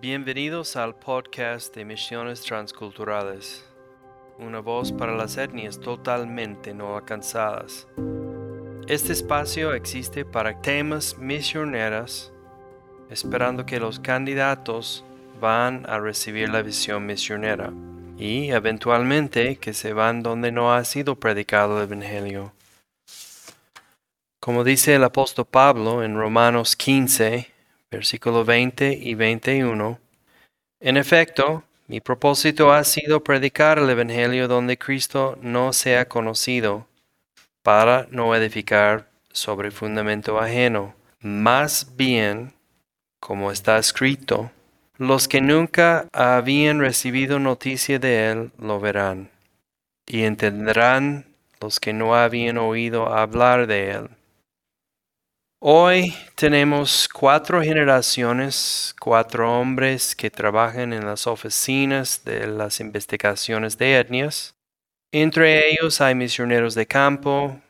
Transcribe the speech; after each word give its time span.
Bienvenidos 0.00 0.76
al 0.76 0.94
podcast 0.94 1.74
de 1.76 1.84
Misiones 1.84 2.40
Transculturales, 2.40 3.66
una 4.38 4.60
voz 4.60 4.92
para 4.92 5.14
las 5.14 5.36
etnias 5.36 5.78
totalmente 5.78 6.72
no 6.72 6.96
alcanzadas. 6.96 7.86
Este 8.88 9.12
espacio 9.12 9.74
existe 9.74 10.24
para 10.24 10.62
temas 10.62 11.18
misioneras, 11.18 12.32
esperando 13.10 13.66
que 13.66 13.78
los 13.78 14.00
candidatos 14.00 15.04
van 15.38 15.84
a 15.86 15.98
recibir 15.98 16.48
la 16.48 16.62
visión 16.62 17.04
misionera 17.04 17.70
y 18.16 18.52
eventualmente 18.52 19.56
que 19.56 19.74
se 19.74 19.92
van 19.92 20.22
donde 20.22 20.50
no 20.50 20.72
ha 20.72 20.82
sido 20.84 21.16
predicado 21.16 21.76
el 21.76 21.92
Evangelio. 21.92 22.54
Como 24.40 24.64
dice 24.64 24.94
el 24.94 25.04
apóstol 25.04 25.44
Pablo 25.44 26.02
en 26.02 26.16
Romanos 26.16 26.74
15, 26.74 27.59
versículo 27.90 28.44
20 28.44 28.92
y 28.92 29.14
21, 29.14 29.98
en 30.80 30.96
efecto, 30.96 31.64
mi 31.88 32.00
propósito 32.00 32.72
ha 32.72 32.84
sido 32.84 33.22
predicar 33.22 33.78
el 33.78 33.90
Evangelio 33.90 34.48
donde 34.48 34.78
Cristo 34.78 35.36
no 35.42 35.72
sea 35.72 36.08
conocido, 36.08 36.86
para 37.62 38.06
no 38.10 38.34
edificar 38.34 39.10
sobre 39.32 39.70
fundamento 39.70 40.40
ajeno. 40.40 40.94
Más 41.20 41.96
bien, 41.96 42.54
como 43.18 43.52
está 43.52 43.76
escrito, 43.76 44.50
los 44.96 45.28
que 45.28 45.40
nunca 45.40 46.06
habían 46.12 46.80
recibido 46.80 47.38
noticia 47.38 47.98
de 47.98 48.30
él 48.30 48.52
lo 48.58 48.80
verán, 48.80 49.30
y 50.06 50.22
entenderán 50.22 51.26
los 51.60 51.80
que 51.80 51.92
no 51.92 52.14
habían 52.14 52.56
oído 52.56 53.12
hablar 53.12 53.66
de 53.66 53.90
él. 53.90 54.08
Hoy 55.62 56.14
tenemos 56.36 57.06
cuatro 57.06 57.60
generaciones, 57.60 58.94
cuatro 58.98 59.60
hombres 59.60 60.16
que 60.16 60.30
trabajan 60.30 60.94
en 60.94 61.04
las 61.04 61.26
oficinas 61.26 62.24
de 62.24 62.46
las 62.46 62.80
investigaciones 62.80 63.76
de 63.76 63.98
etnias. 63.98 64.54
Entre 65.12 65.68
ellos 65.68 66.00
hay 66.00 66.14
misioneros 66.14 66.74
de 66.74 66.86
campo 66.86 67.60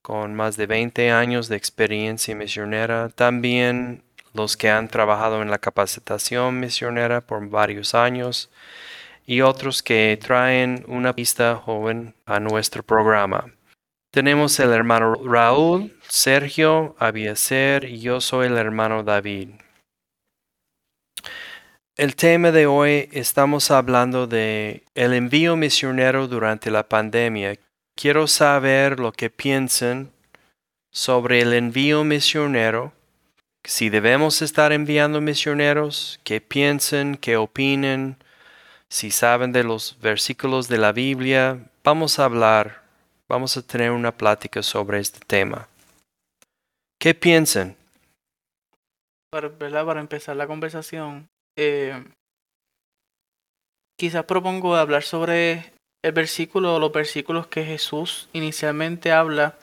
con 0.00 0.34
más 0.34 0.56
de 0.56 0.66
20 0.66 1.10
años 1.10 1.48
de 1.48 1.56
experiencia 1.56 2.34
misionera, 2.34 3.10
también 3.10 4.02
los 4.32 4.56
que 4.56 4.70
han 4.70 4.88
trabajado 4.88 5.42
en 5.42 5.50
la 5.50 5.58
capacitación 5.58 6.58
misionera 6.58 7.20
por 7.20 7.46
varios 7.50 7.94
años 7.94 8.50
y 9.26 9.42
otros 9.42 9.82
que 9.82 10.18
traen 10.18 10.86
una 10.88 11.14
pista 11.14 11.54
joven 11.56 12.14
a 12.24 12.40
nuestro 12.40 12.82
programa. 12.82 13.55
Tenemos 14.16 14.58
el 14.60 14.72
hermano 14.72 15.14
Raúl, 15.26 15.94
Sergio, 16.08 16.96
Abieser 16.98 17.84
y 17.84 18.00
yo 18.00 18.22
soy 18.22 18.46
el 18.46 18.56
hermano 18.56 19.02
David. 19.02 19.50
El 21.98 22.16
tema 22.16 22.50
de 22.50 22.64
hoy 22.64 23.10
estamos 23.12 23.70
hablando 23.70 24.26
de 24.26 24.84
el 24.94 25.12
envío 25.12 25.54
misionero 25.54 26.28
durante 26.28 26.70
la 26.70 26.88
pandemia. 26.88 27.58
Quiero 27.94 28.26
saber 28.26 29.00
lo 29.00 29.12
que 29.12 29.28
piensan 29.28 30.10
sobre 30.90 31.42
el 31.42 31.52
envío 31.52 32.02
misionero, 32.02 32.94
si 33.64 33.90
debemos 33.90 34.40
estar 34.40 34.72
enviando 34.72 35.20
misioneros, 35.20 36.20
qué 36.24 36.40
piensan, 36.40 37.18
qué 37.18 37.36
opinen, 37.36 38.16
si 38.88 39.10
saben 39.10 39.52
de 39.52 39.62
los 39.62 39.98
versículos 40.00 40.68
de 40.68 40.78
la 40.78 40.92
Biblia. 40.92 41.58
Vamos 41.84 42.18
a 42.18 42.24
hablar 42.24 42.85
vamos 43.28 43.56
a 43.56 43.62
tener 43.62 43.90
una 43.90 44.16
plática 44.16 44.62
sobre 44.62 45.00
este 45.00 45.20
tema. 45.26 45.68
¿Qué 46.98 47.14
piensan? 47.14 47.76
Para, 49.30 50.00
empezar 50.00 50.36
la 50.36 50.46
conversación, 50.46 51.28
eh, 51.58 52.02
quizás 53.98 54.24
propongo 54.24 54.76
hablar 54.76 55.02
sobre 55.02 55.72
el 56.02 56.12
versículo 56.12 56.76
o 56.76 56.78
los 56.78 56.92
versículos 56.92 57.46
que 57.48 57.64
Jesús 57.64 58.28
inicialmente 58.32 59.12
habla 59.12 59.58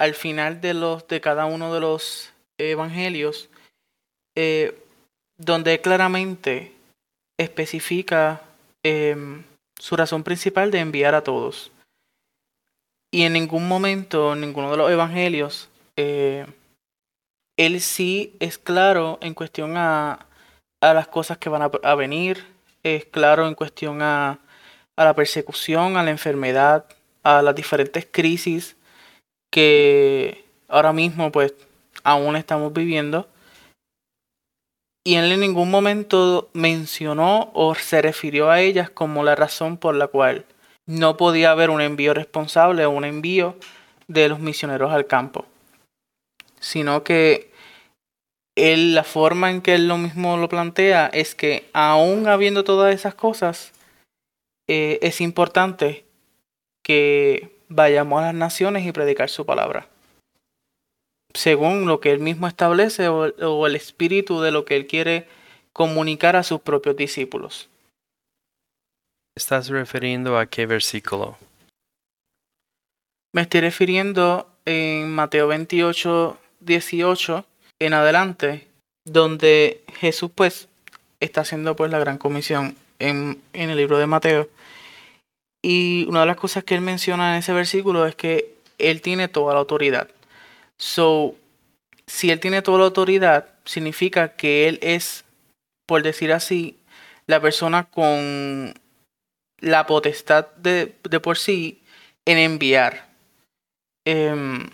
al 0.00 0.14
final 0.14 0.60
de 0.60 0.74
los 0.74 1.06
de 1.08 1.20
cada 1.20 1.46
uno 1.46 1.74
de 1.74 1.80
los 1.80 2.32
evangelios, 2.58 3.50
eh, 4.36 4.80
donde 5.36 5.80
claramente 5.80 6.72
especifica 7.38 8.42
em, 8.84 9.44
su 9.78 9.96
razón 9.96 10.22
principal 10.22 10.70
de 10.70 10.80
enviar 10.80 11.14
a 11.14 11.24
todos. 11.24 11.72
Y 13.10 13.22
en 13.22 13.32
ningún 13.32 13.66
momento, 13.66 14.34
en 14.34 14.42
ninguno 14.42 14.70
de 14.70 14.76
los 14.76 14.90
evangelios, 14.90 15.70
eh, 15.96 16.46
él 17.56 17.80
sí 17.80 18.36
es 18.38 18.58
claro 18.58 19.18
en 19.22 19.34
cuestión 19.34 19.76
a, 19.76 20.26
a 20.80 20.94
las 20.94 21.08
cosas 21.08 21.38
que 21.38 21.48
van 21.48 21.62
a, 21.62 21.94
venir, 21.94 22.44
es 22.82 23.04
claro 23.06 23.48
en 23.48 23.54
cuestión 23.54 24.02
a, 24.02 24.38
a 24.96 25.04
la 25.04 25.14
persecución, 25.14 25.96
a 25.96 26.02
la 26.02 26.10
enfermedad, 26.10 26.84
a 27.22 27.42
las 27.42 27.54
diferentes 27.54 28.06
crisis 28.10 28.76
que 29.50 30.44
ahora 30.68 30.92
mismo 30.92 31.32
pues 31.32 31.54
aún 32.04 32.36
estamos 32.36 32.72
viviendo. 32.72 33.28
Y 35.04 35.14
él 35.14 35.32
en 35.32 35.40
ningún 35.40 35.70
momento 35.70 36.50
mencionó 36.52 37.50
o 37.54 37.74
se 37.74 38.02
refirió 38.02 38.50
a 38.50 38.60
ellas 38.60 38.90
como 38.90 39.24
la 39.24 39.34
razón 39.34 39.78
por 39.78 39.94
la 39.94 40.08
cual 40.08 40.44
no 40.88 41.18
podía 41.18 41.50
haber 41.50 41.68
un 41.68 41.82
envío 41.82 42.14
responsable 42.14 42.86
o 42.86 42.90
un 42.90 43.04
envío 43.04 43.56
de 44.08 44.28
los 44.30 44.40
misioneros 44.40 44.90
al 44.90 45.06
campo, 45.06 45.44
sino 46.60 47.04
que 47.04 47.52
él, 48.56 48.94
la 48.94 49.04
forma 49.04 49.50
en 49.50 49.60
que 49.60 49.74
él 49.74 49.86
lo 49.86 49.98
mismo 49.98 50.38
lo 50.38 50.48
plantea 50.48 51.06
es 51.08 51.34
que 51.34 51.68
aún 51.74 52.26
habiendo 52.26 52.64
todas 52.64 52.94
esas 52.94 53.14
cosas, 53.14 53.72
eh, 54.66 54.98
es 55.02 55.20
importante 55.20 56.06
que 56.82 57.54
vayamos 57.68 58.20
a 58.20 58.26
las 58.26 58.34
naciones 58.34 58.86
y 58.86 58.92
predicar 58.92 59.28
su 59.28 59.44
palabra. 59.44 59.88
Según 61.34 61.86
lo 61.86 62.00
que 62.00 62.12
él 62.12 62.20
mismo 62.20 62.48
establece 62.48 63.08
o 63.08 63.66
el 63.66 63.76
espíritu 63.76 64.40
de 64.40 64.52
lo 64.52 64.64
que 64.64 64.76
él 64.76 64.86
quiere 64.86 65.28
comunicar 65.74 66.34
a 66.34 66.42
sus 66.42 66.62
propios 66.62 66.96
discípulos. 66.96 67.68
¿Estás 69.38 69.68
refiriendo 69.68 70.36
a 70.36 70.46
qué 70.46 70.66
versículo? 70.66 71.38
Me 73.32 73.42
estoy 73.42 73.60
refiriendo 73.60 74.50
en 74.64 75.14
Mateo 75.14 75.46
28, 75.46 76.36
18 76.58 77.46
en 77.78 77.94
adelante, 77.94 78.66
donde 79.04 79.84
Jesús 80.00 80.32
pues 80.34 80.66
está 81.20 81.42
haciendo 81.42 81.76
pues 81.76 81.92
la 81.92 82.00
gran 82.00 82.18
comisión 82.18 82.74
en, 82.98 83.40
en 83.52 83.70
el 83.70 83.76
libro 83.76 83.98
de 83.98 84.08
Mateo. 84.08 84.48
Y 85.62 86.04
una 86.08 86.22
de 86.22 86.26
las 86.26 86.36
cosas 86.36 86.64
que 86.64 86.74
él 86.74 86.80
menciona 86.80 87.30
en 87.30 87.38
ese 87.38 87.52
versículo 87.52 88.06
es 88.06 88.16
que 88.16 88.56
él 88.78 89.02
tiene 89.02 89.28
toda 89.28 89.54
la 89.54 89.60
autoridad. 89.60 90.08
So, 90.78 91.36
si 92.08 92.32
él 92.32 92.40
tiene 92.40 92.60
toda 92.60 92.78
la 92.78 92.86
autoridad, 92.86 93.46
significa 93.64 94.34
que 94.34 94.66
él 94.66 94.80
es, 94.82 95.24
por 95.86 96.02
decir 96.02 96.32
así, 96.32 96.76
la 97.28 97.40
persona 97.40 97.84
con 97.84 98.74
la 99.60 99.86
potestad 99.86 100.48
de, 100.56 100.86
por 101.22 101.38
sí 101.38 101.82
en 102.24 102.38
enviar. 102.38 103.08
Em, 104.04 104.68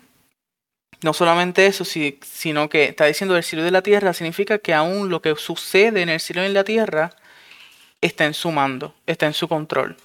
no 1.03 1.13
solamente 1.13 1.67
eso, 1.67 1.85
sino 1.85 2.69
que 2.69 2.85
está 2.85 3.07
diciendo 3.07 3.37
el 3.37 3.43
cielo 3.43 3.63
y 3.63 3.67
de 3.67 3.71
la 3.71 3.83
tierra, 3.83 4.13
significa 4.13 4.59
que 4.59 4.73
aún 4.73 5.11
lo 5.11 5.21
que 5.21 5.35
sucede 5.37 6.03
en 6.03 6.09
el 6.09 6.21
cielo 6.21 6.43
y 6.43 6.47
en 6.47 6.55
la 6.55 6.65
tierra 6.65 7.11
está 8.01 8.25
en 8.25 8.35
su 8.35 8.51
mando, 8.51 8.95
está 9.07 9.27
en 9.27 9.35
su 9.35 9.49
control. 9.49 9.97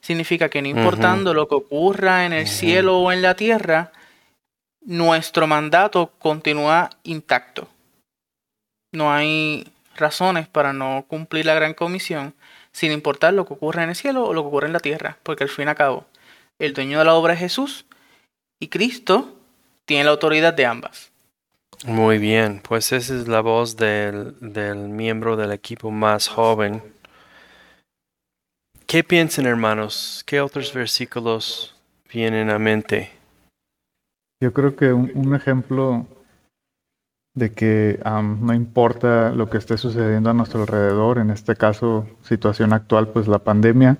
Significa 0.00 0.48
que 0.48 0.60
no 0.60 0.68
importando 0.68 1.32
lo 1.32 1.48
que 1.48 1.54
ocurra 1.54 2.26
en 2.26 2.32
el 2.32 2.48
cielo 2.48 2.98
o 2.98 3.12
en 3.12 3.22
la 3.22 3.34
tierra, 3.34 3.92
nuestro 4.84 5.46
mandato 5.46 6.12
continúa 6.18 6.90
intacto. 7.04 7.68
No 8.92 9.12
hay 9.12 9.66
razones 9.96 10.48
para 10.48 10.72
no 10.72 11.04
cumplir 11.08 11.46
la 11.46 11.54
gran 11.54 11.74
comisión 11.74 12.34
sin 12.72 12.92
importar 12.92 13.34
lo 13.34 13.46
que 13.46 13.54
ocurra 13.54 13.82
en 13.84 13.90
el 13.90 13.96
cielo 13.96 14.24
o 14.24 14.34
lo 14.34 14.42
que 14.42 14.48
ocurre 14.48 14.66
en 14.66 14.72
la 14.72 14.80
tierra, 14.80 15.18
porque 15.22 15.44
al 15.44 15.50
fin 15.50 15.66
y 15.66 15.70
al 15.70 15.76
cabo, 15.76 16.06
el 16.58 16.74
dueño 16.74 16.98
de 16.98 17.04
la 17.04 17.14
obra 17.14 17.34
es 17.34 17.40
Jesús 17.40 17.86
y 18.60 18.68
Cristo 18.68 19.36
tiene 19.84 20.04
la 20.04 20.10
autoridad 20.10 20.54
de 20.54 20.66
ambas. 20.66 21.10
Muy 21.84 22.18
bien, 22.18 22.60
pues 22.66 22.92
esa 22.92 23.14
es 23.14 23.26
la 23.26 23.40
voz 23.40 23.76
del, 23.76 24.36
del 24.40 24.76
miembro 24.88 25.36
del 25.36 25.52
equipo 25.52 25.90
más 25.90 26.28
joven. 26.28 26.82
¿Qué 28.86 29.02
piensan 29.02 29.46
hermanos? 29.46 30.22
¿Qué 30.26 30.40
otros 30.40 30.72
versículos 30.72 31.74
vienen 32.12 32.50
a 32.50 32.58
mente? 32.58 33.10
Yo 34.40 34.52
creo 34.52 34.76
que 34.76 34.92
un 34.92 35.34
ejemplo 35.34 36.06
de 37.34 37.52
que 37.52 38.00
no 38.04 38.54
importa 38.54 39.30
lo 39.30 39.48
que 39.48 39.58
esté 39.58 39.78
sucediendo 39.78 40.30
a 40.30 40.34
nuestro 40.34 40.62
alrededor, 40.62 41.18
en 41.18 41.30
este 41.30 41.56
caso 41.56 42.06
situación 42.22 42.72
actual, 42.72 43.08
pues 43.08 43.28
la 43.28 43.38
pandemia, 43.38 43.98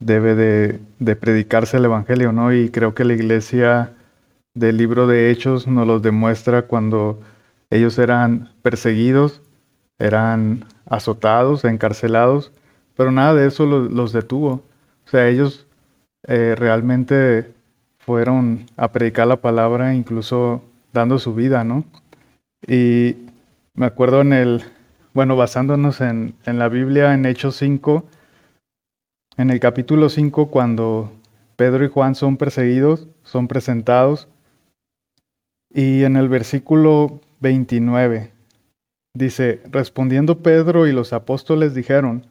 debe 0.00 0.34
de, 0.34 1.16
predicarse 1.16 1.76
el 1.76 1.84
Evangelio, 1.86 2.32
¿no? 2.32 2.52
Y 2.52 2.70
creo 2.70 2.94
que 2.94 3.04
la 3.04 3.14
iglesia 3.14 3.92
del 4.54 4.76
libro 4.78 5.06
de 5.06 5.30
Hechos 5.30 5.66
nos 5.66 5.86
los 5.86 6.02
demuestra 6.02 6.62
cuando 6.62 7.20
ellos 7.70 7.98
eran 7.98 8.50
perseguidos, 8.62 9.42
eran 9.98 10.64
azotados, 10.86 11.64
encarcelados, 11.64 12.52
pero 12.96 13.12
nada 13.12 13.34
de 13.34 13.46
eso 13.46 13.66
los, 13.66 14.12
detuvo. 14.12 14.64
O 15.06 15.10
sea, 15.10 15.28
ellos 15.28 15.66
eh, 16.26 16.54
realmente 16.58 17.52
fueron 17.98 18.66
a 18.76 18.90
predicar 18.92 19.26
la 19.28 19.40
palabra, 19.40 19.94
incluso 19.94 20.64
dando 20.92 21.18
su 21.18 21.34
vida, 21.34 21.64
¿no? 21.64 21.84
Y 22.66 23.16
me 23.74 23.86
acuerdo 23.86 24.20
en 24.20 24.32
el, 24.32 24.62
bueno, 25.14 25.36
basándonos 25.36 26.00
en, 26.00 26.34
en 26.44 26.58
la 26.58 26.68
Biblia, 26.68 27.14
en 27.14 27.26
Hechos 27.26 27.56
5, 27.56 28.04
en 29.36 29.50
el 29.50 29.60
capítulo 29.60 30.08
5, 30.08 30.50
cuando 30.50 31.12
Pedro 31.56 31.84
y 31.84 31.88
Juan 31.88 32.14
son 32.14 32.36
perseguidos, 32.36 33.08
son 33.22 33.48
presentados, 33.48 34.28
y 35.72 36.02
en 36.02 36.16
el 36.16 36.28
versículo 36.28 37.20
29 37.40 38.32
dice, 39.14 39.60
respondiendo 39.70 40.42
Pedro 40.42 40.86
y 40.86 40.92
los 40.92 41.12
apóstoles 41.12 41.74
dijeron, 41.74 42.26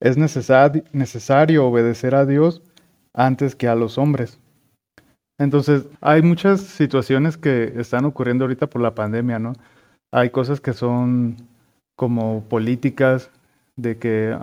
es 0.00 0.16
necesario 0.16 1.66
obedecer 1.66 2.14
a 2.14 2.26
Dios 2.26 2.62
antes 3.12 3.54
que 3.54 3.68
a 3.68 3.74
los 3.74 3.98
hombres. 3.98 4.38
Entonces, 5.40 5.88
hay 6.02 6.20
muchas 6.20 6.60
situaciones 6.60 7.38
que 7.38 7.72
están 7.76 8.04
ocurriendo 8.04 8.44
ahorita 8.44 8.66
por 8.66 8.82
la 8.82 8.94
pandemia, 8.94 9.38
¿no? 9.38 9.54
Hay 10.12 10.28
cosas 10.28 10.60
que 10.60 10.74
son 10.74 11.38
como 11.96 12.44
políticas, 12.44 13.30
de 13.74 13.96
que 13.96 14.36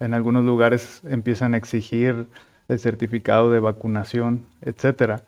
en 0.00 0.14
algunos 0.14 0.46
lugares 0.46 1.02
empiezan 1.04 1.52
a 1.52 1.58
exigir 1.58 2.26
el 2.68 2.78
certificado 2.78 3.50
de 3.50 3.60
vacunación, 3.60 4.46
etcétera. 4.62 5.24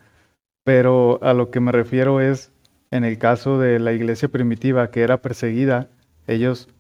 Pero 0.65 1.19
a 1.23 1.35
lo 1.35 1.51
que 1.51 1.61
me 1.61 1.73
refiero 1.73 2.23
es, 2.23 2.51
en 2.91 3.05
el 3.05 3.19
caso 3.19 3.59
de 3.59 3.79
la 3.79 3.93
iglesia 3.93 4.29
primitiva 4.29 4.91
que 4.91 5.03
era 5.03 5.21
perseguida, 5.21 5.89
ellos 6.27 6.71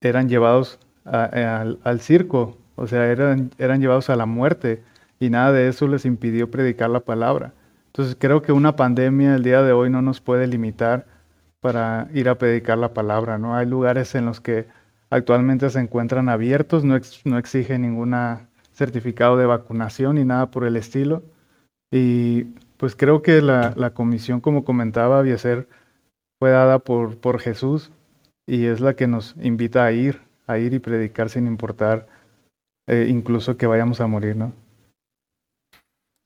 eran 0.00 0.28
llevados 0.28 0.80
al, 1.04 2.00
circo, 2.00 2.58
o 2.74 2.88
sea, 2.88 3.06
eran, 3.06 3.52
eran 3.58 3.80
llevados 3.80 4.10
a 4.10 4.16
la 4.16 4.26
muerte 4.26 4.82
y 5.24 5.30
nada 5.30 5.52
de 5.52 5.68
eso 5.68 5.88
les 5.88 6.04
impidió 6.04 6.50
predicar 6.50 6.90
la 6.90 7.00
palabra. 7.00 7.52
Entonces 7.86 8.16
creo 8.18 8.42
que 8.42 8.52
una 8.52 8.76
pandemia 8.76 9.36
el 9.36 9.42
día 9.42 9.62
de 9.62 9.72
hoy 9.72 9.88
no 9.90 10.02
nos 10.02 10.20
puede 10.20 10.46
limitar 10.46 11.06
para 11.60 12.08
ir 12.12 12.28
a 12.28 12.36
predicar 12.36 12.76
la 12.78 12.92
palabra, 12.92 13.38
¿no? 13.38 13.56
Hay 13.56 13.66
lugares 13.66 14.14
en 14.14 14.26
los 14.26 14.40
que 14.40 14.66
actualmente 15.10 15.70
se 15.70 15.80
encuentran 15.80 16.28
abiertos, 16.28 16.84
no, 16.84 16.98
no 17.24 17.38
exigen 17.38 17.82
ningún 17.82 18.14
certificado 18.72 19.36
de 19.36 19.46
vacunación 19.46 20.16
ni 20.16 20.24
nada 20.24 20.50
por 20.50 20.64
el 20.64 20.76
estilo. 20.76 21.22
Y 21.90 22.44
pues 22.76 22.96
creo 22.96 23.22
que 23.22 23.40
la, 23.40 23.92
comisión, 23.94 24.40
como 24.40 24.64
comentaba 24.64 25.24
ser 25.38 25.68
fue 26.38 26.50
dada 26.50 26.80
por, 26.80 27.16
por 27.18 27.38
Jesús 27.38 27.92
y 28.46 28.66
es 28.66 28.80
la 28.80 28.94
que 28.94 29.06
nos 29.06 29.36
invita 29.40 29.84
a 29.84 29.92
ir, 29.92 30.20
a 30.46 30.58
ir 30.58 30.74
y 30.74 30.80
predicar 30.80 31.30
sin 31.30 31.46
importar 31.46 32.08
eh, 32.86 33.06
incluso 33.08 33.56
que 33.56 33.66
vayamos 33.66 34.00
a 34.00 34.06
morir, 34.06 34.36
¿no? 34.36 34.52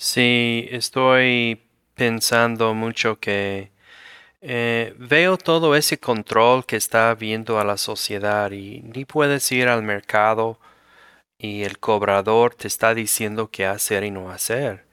Sí, 0.00 0.68
estoy 0.70 1.60
pensando 1.94 2.72
mucho 2.72 3.18
que 3.18 3.72
eh, 4.40 4.94
veo 4.96 5.36
todo 5.36 5.74
ese 5.74 5.98
control 5.98 6.64
que 6.64 6.76
está 6.76 7.14
viendo 7.14 7.58
a 7.58 7.64
la 7.64 7.76
sociedad 7.76 8.52
y 8.52 8.80
ni 8.82 9.04
puedes 9.04 9.50
ir 9.50 9.66
al 9.68 9.82
mercado 9.82 10.60
y 11.38 11.64
el 11.64 11.78
cobrador 11.80 12.54
te 12.54 12.68
está 12.68 12.94
diciendo 12.94 13.50
qué 13.50 13.66
hacer 13.66 14.04
y 14.04 14.12
no 14.12 14.30
hacer. 14.30 14.84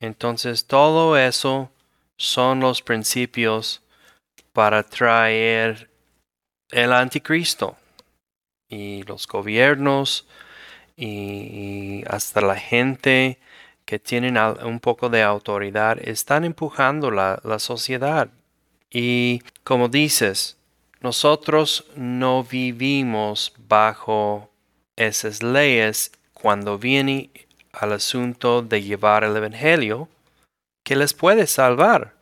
Entonces 0.00 0.66
todo 0.66 1.18
eso 1.18 1.70
son 2.16 2.60
los 2.60 2.82
principios 2.82 3.82
para 4.54 4.82
traer 4.82 5.90
el 6.70 6.92
anticristo 6.92 7.76
y 8.68 9.02
los 9.04 9.26
gobiernos 9.26 10.26
y, 10.96 12.02
hasta 12.08 12.40
la 12.40 12.56
gente 12.56 13.38
que 13.88 13.98
tienen 13.98 14.36
un 14.36 14.80
poco 14.80 15.08
de 15.08 15.22
autoridad 15.22 15.96
están 16.06 16.44
empujando 16.44 17.10
la, 17.10 17.58
sociedad. 17.58 18.28
Y 18.90 19.42
como 19.64 19.88
dices, 19.88 20.58
nosotros 21.00 21.86
no 21.96 22.44
vivimos 22.44 23.54
bajo 23.66 24.50
esas 24.94 25.42
leyes 25.42 26.12
cuando 26.34 26.78
viene 26.78 27.30
al 27.72 27.94
asunto 27.94 28.60
de 28.60 28.82
llevar 28.82 29.24
el 29.24 29.34
Evangelio 29.34 30.10
que 30.84 30.94
les 30.94 31.14
puede 31.14 31.46
salvar. 31.46 32.12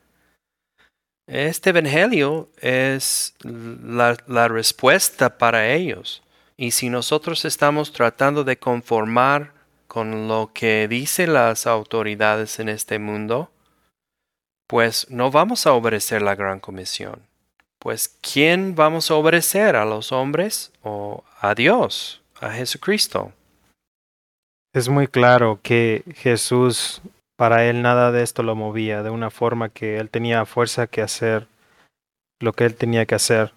Este 1.27 1.71
Evangelio 1.71 2.49
es 2.61 3.35
la, 3.43 4.47
respuesta 4.47 5.37
para 5.37 5.73
ellos. 5.73 6.23
Y 6.57 6.71
si 6.71 6.91
nosotros 6.91 7.45
estamos 7.45 7.93
tratando 7.93 8.45
de 8.45 8.57
conformar 8.57 9.56
con 9.97 10.29
lo 10.29 10.51
que 10.53 10.89
dicen 10.89 11.33
las 11.33 11.67
autoridades 11.67 12.61
en 12.61 12.69
este 12.69 12.99
mundo, 12.99 13.51
pues 14.69 15.11
no 15.11 15.31
vamos 15.31 15.67
a 15.67 15.73
obedecer 15.73 16.21
la 16.21 16.35
gran 16.35 16.61
comisión. 16.61 17.23
Pues 17.79 18.15
¿quién 18.21 18.75
vamos 18.75 19.11
a 19.11 19.15
obedecer? 19.15 19.75
¿A 19.75 19.87
los 19.87 20.13
hombres 20.13 20.71
o 20.83 21.25
a 21.41 21.55
Dios, 21.55 22.21
a 22.43 22.51
Jesucristo? 22.51 23.33
Es 24.75 24.91
muy 24.91 25.09
claro 25.09 25.61
que 25.63 26.05
Jesús, 26.15 27.01
para 27.39 27.65
él 27.65 27.81
nada 27.81 28.13
de 28.13 28.23
esto 28.23 28.43
lo 28.43 28.55
movía, 28.55 29.03
de 29.03 29.09
una 29.09 29.31
forma 29.31 29.71
que 29.71 29.97
él 29.97 30.11
tenía 30.11 30.45
fuerza 30.45 30.89
que 30.89 31.01
hacer 31.01 31.49
lo 32.39 32.53
que 32.53 32.67
él 32.67 32.75
tenía 32.75 33.07
que 33.07 33.15
hacer. 33.15 33.55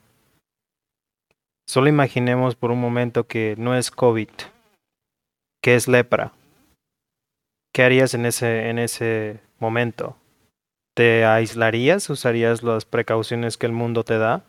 Solo 1.68 1.90
imaginemos 1.90 2.56
por 2.56 2.72
un 2.72 2.80
momento 2.80 3.28
que 3.28 3.56
no 3.58 3.76
es 3.76 3.92
COVID, 3.92 4.30
que 5.62 5.76
es 5.76 5.88
lepra. 5.88 6.34
¿Qué 7.74 7.84
harías 7.84 8.14
en 8.14 8.26
ese, 8.26 8.70
en 8.70 8.80
ese 8.80 9.40
momento? 9.60 10.18
¿Te 10.96 11.26
aislarías? 11.26 12.10
¿Usarías 12.10 12.64
las 12.64 12.86
precauciones 12.86 13.58
que 13.58 13.66
el 13.66 13.72
mundo 13.72 14.04
te 14.04 14.18
da? 14.18 14.44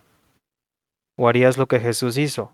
¿O 1.17 1.29
harías 1.29 1.59
lo 1.59 1.69
que 1.69 1.81
Jesús 1.81 2.17
hizo? 2.17 2.53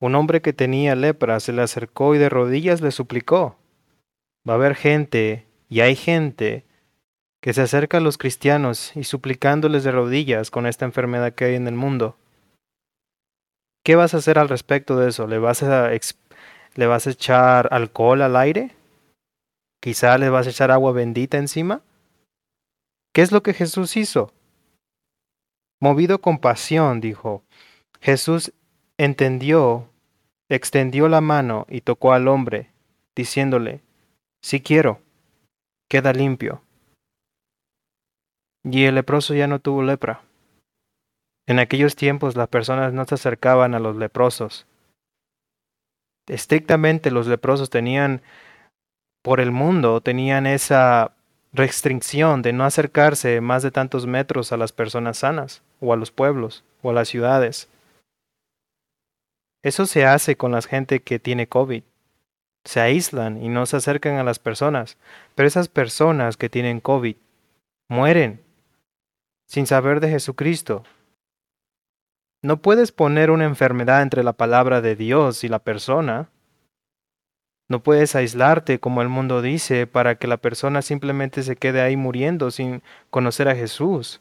Un 0.00 0.14
hombre 0.14 0.42
que 0.42 0.52
tenía 0.52 0.94
lepra 0.94 1.40
se 1.40 1.52
le 1.52 1.62
acercó 1.62 2.14
y 2.14 2.18
de 2.18 2.28
rodillas 2.28 2.80
le 2.80 2.90
suplicó. 2.90 3.56
Va 4.46 4.54
a 4.54 4.56
haber 4.56 4.74
gente, 4.74 5.46
y 5.68 5.80
hay 5.80 5.96
gente, 5.96 6.64
que 7.40 7.52
se 7.52 7.62
acerca 7.62 7.98
a 7.98 8.00
los 8.00 8.18
cristianos 8.18 8.96
y 8.96 9.04
suplicándoles 9.04 9.84
de 9.84 9.92
rodillas 9.92 10.50
con 10.50 10.66
esta 10.66 10.84
enfermedad 10.84 11.34
que 11.34 11.44
hay 11.44 11.54
en 11.54 11.68
el 11.68 11.74
mundo. 11.74 12.16
¿Qué 13.84 13.96
vas 13.96 14.14
a 14.14 14.16
hacer 14.16 14.38
al 14.38 14.48
respecto 14.48 14.96
de 14.96 15.10
eso? 15.10 15.26
¿Le 15.26 15.38
vas 15.38 15.62
a, 15.62 15.92
le 16.74 16.86
vas 16.86 17.06
a 17.06 17.10
echar 17.10 17.68
alcohol 17.72 18.22
al 18.22 18.36
aire? 18.36 18.70
¿Quizá 19.80 20.16
le 20.18 20.30
vas 20.30 20.46
a 20.46 20.50
echar 20.50 20.70
agua 20.70 20.92
bendita 20.92 21.38
encima? 21.38 21.82
¿Qué 23.12 23.22
es 23.22 23.32
lo 23.32 23.42
que 23.42 23.54
Jesús 23.54 23.96
hizo? 23.96 24.32
Movido 25.80 26.20
con 26.20 26.38
pasión, 26.38 27.00
dijo, 27.00 27.42
Jesús 28.00 28.52
entendió 28.98 29.88
extendió 30.48 31.08
la 31.08 31.20
mano 31.20 31.66
y 31.68 31.80
tocó 31.80 32.12
al 32.12 32.28
hombre, 32.28 32.70
diciéndole, 33.14 33.82
Si 34.42 34.60
quiero, 34.60 35.00
queda 35.88 36.12
limpio. 36.12 36.62
Y 38.64 38.84
el 38.84 38.94
leproso 38.94 39.34
ya 39.34 39.46
no 39.46 39.58
tuvo 39.58 39.82
lepra. 39.82 40.22
En 41.46 41.58
aquellos 41.58 41.96
tiempos 41.96 42.36
las 42.36 42.48
personas 42.48 42.92
no 42.92 43.04
se 43.04 43.16
acercaban 43.16 43.74
a 43.74 43.78
los 43.78 43.96
leprosos. 43.96 44.66
Estrictamente 46.26 47.10
los 47.10 47.26
leprosos 47.26 47.70
tenían, 47.70 48.22
por 49.22 49.40
el 49.40 49.50
mundo, 49.50 50.00
tenían 50.00 50.46
esa 50.46 51.12
restricción 51.52 52.42
de 52.42 52.52
no 52.52 52.64
acercarse 52.64 53.40
más 53.40 53.62
de 53.62 53.70
tantos 53.70 54.06
metros 54.06 54.52
a 54.52 54.56
las 54.56 54.72
personas 54.72 55.18
sanas, 55.18 55.62
o 55.80 55.92
a 55.92 55.96
los 55.96 56.10
pueblos, 56.10 56.64
o 56.82 56.90
a 56.90 56.92
las 56.92 57.08
ciudades. 57.08 57.68
Eso 59.62 59.86
se 59.86 60.04
hace 60.04 60.36
con 60.36 60.52
la 60.52 60.60
gente 60.62 61.00
que 61.00 61.18
tiene 61.18 61.46
COVID. 61.46 61.82
Se 62.64 62.80
aíslan 62.80 63.42
y 63.42 63.48
no 63.48 63.66
se 63.66 63.76
acercan 63.76 64.16
a 64.16 64.24
las 64.24 64.38
personas, 64.38 64.96
pero 65.34 65.46
esas 65.46 65.68
personas 65.68 66.36
que 66.36 66.48
tienen 66.48 66.80
COVID 66.80 67.16
mueren 67.88 68.42
sin 69.46 69.66
saber 69.66 70.00
de 70.00 70.10
Jesucristo. 70.10 70.84
No 72.44 72.58
puedes 72.58 72.92
poner 72.92 73.30
una 73.30 73.46
enfermedad 73.46 74.02
entre 74.02 74.22
la 74.22 74.34
palabra 74.34 74.82
de 74.82 74.96
Dios 74.96 75.44
y 75.44 75.48
la 75.48 75.60
persona. 75.60 76.28
No 77.70 77.82
puedes 77.82 78.14
aislarte 78.14 78.78
como 78.78 79.00
el 79.00 79.08
mundo 79.08 79.40
dice 79.40 79.86
para 79.86 80.16
que 80.16 80.26
la 80.26 80.36
persona 80.36 80.82
simplemente 80.82 81.42
se 81.42 81.56
quede 81.56 81.80
ahí 81.80 81.96
muriendo 81.96 82.50
sin 82.50 82.82
conocer 83.08 83.48
a 83.48 83.54
Jesús. 83.54 84.20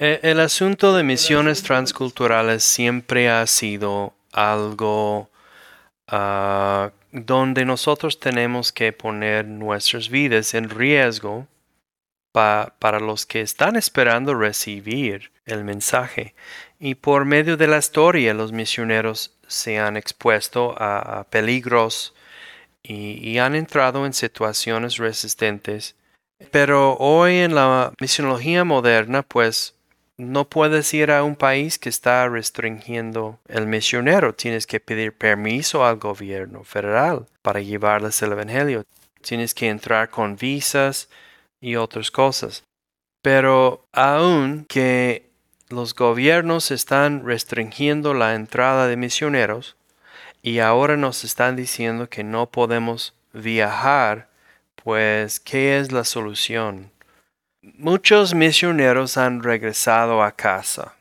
E, 0.00 0.18
el 0.24 0.40
asunto 0.40 0.96
de 0.96 1.04
misiones 1.04 1.62
transculturales 1.62 2.64
siempre 2.64 3.30
ha 3.30 3.46
sido 3.46 4.14
algo 4.32 5.30
ah, 6.08 6.90
donde 7.12 7.64
nosotros 7.64 8.18
tenemos 8.18 8.72
que 8.72 8.92
poner 8.92 9.46
nuestras 9.46 10.08
vidas 10.08 10.54
en 10.54 10.70
riesgo 10.70 11.46
pa- 12.32 12.74
para 12.78 12.98
los 13.00 13.26
que 13.26 13.40
están 13.40 13.76
esperando 13.76 14.34
recibir 14.34 15.30
el 15.44 15.64
mensaje. 15.64 16.34
Y 16.80 16.96
por 16.96 17.24
medio 17.24 17.56
de 17.56 17.68
la 17.68 17.78
historia 17.78 18.34
los 18.34 18.52
misioneros 18.52 19.36
se 19.46 19.78
han 19.78 19.96
expuesto 19.96 20.74
a, 20.78 21.20
a 21.20 21.24
peligros 21.24 22.14
y, 22.82 23.18
y 23.28 23.38
han 23.38 23.54
entrado 23.54 24.06
en 24.06 24.12
situaciones 24.12 24.96
resistentes. 24.96 25.94
Pero 26.50 26.96
hoy 26.98 27.36
en 27.36 27.54
la 27.54 27.92
misionología 28.00 28.64
moderna, 28.64 29.22
pues 29.22 29.76
no 30.18 30.48
puedes 30.48 30.92
ir 30.92 31.10
a 31.10 31.22
un 31.22 31.36
país 31.36 31.78
que 31.78 31.88
está 31.88 32.28
restringiendo 32.28 33.38
el 33.48 33.66
misionero. 33.66 34.34
Tienes 34.34 34.66
que 34.66 34.80
pedir 34.80 35.12
permiso 35.16 35.84
al 35.84 35.96
gobierno 35.96 36.64
federal 36.64 37.26
para 37.42 37.60
llevarles 37.60 38.20
el 38.22 38.32
Evangelio. 38.32 38.84
Tienes 39.20 39.54
que 39.54 39.68
entrar 39.68 40.10
con 40.10 40.36
visas 40.36 41.08
y 41.62 41.76
otras 41.76 42.10
cosas. 42.10 42.64
Pero 43.22 43.86
aun 43.92 44.66
que 44.68 45.30
los 45.70 45.94
gobiernos 45.94 46.70
están 46.70 47.24
restringiendo 47.24 48.12
la 48.12 48.34
entrada 48.34 48.88
de 48.88 48.96
misioneros 48.96 49.76
y 50.42 50.58
ahora 50.58 50.98
nos 50.98 51.24
están 51.24 51.56
diciendo 51.56 52.10
que 52.10 52.24
no 52.24 52.50
podemos 52.50 53.14
viajar, 53.32 54.28
pues 54.74 55.40
¿qué 55.40 55.78
es 55.78 55.92
la 55.92 56.04
solución? 56.04 56.90
Muchos 57.62 58.34
misioneros 58.34 59.16
han 59.16 59.42
regresado 59.42 60.22
a 60.22 60.32
casa. 60.32 60.96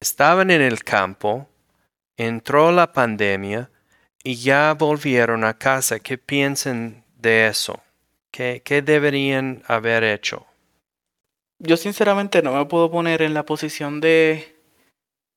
Estaban 0.00 0.50
en 0.50 0.60
el 0.60 0.82
campo, 0.82 1.48
entró 2.16 2.72
la 2.72 2.92
pandemia 2.92 3.70
y 4.24 4.34
ya 4.34 4.74
volvieron 4.74 5.44
a 5.44 5.56
casa. 5.56 6.00
¿Qué 6.00 6.18
piensan 6.18 7.04
de 7.16 7.46
eso? 7.46 7.80
¿Qué, 8.36 8.82
deberían 8.82 9.62
haber 9.66 10.04
hecho? 10.04 10.46
Yo 11.58 11.78
sinceramente 11.78 12.42
no 12.42 12.52
me 12.52 12.66
puedo 12.66 12.90
poner 12.90 13.22
en 13.22 13.32
la 13.32 13.46
posición 13.46 14.00
de, 14.02 14.54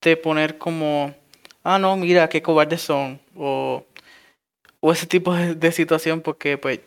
de 0.03 0.17
poner 0.17 0.57
como, 0.57 1.15
ah, 1.63 1.79
no, 1.79 1.95
mira, 1.95 2.27
qué 2.27 2.41
cobardes 2.41 2.81
son, 2.81 3.21
o, 3.35 3.85
o 4.81 4.91
ese 4.91 5.07
tipo 5.07 5.33
de, 5.33 5.55
de 5.55 5.71
situación, 5.71 6.19
porque 6.19 6.57
pues 6.57 6.81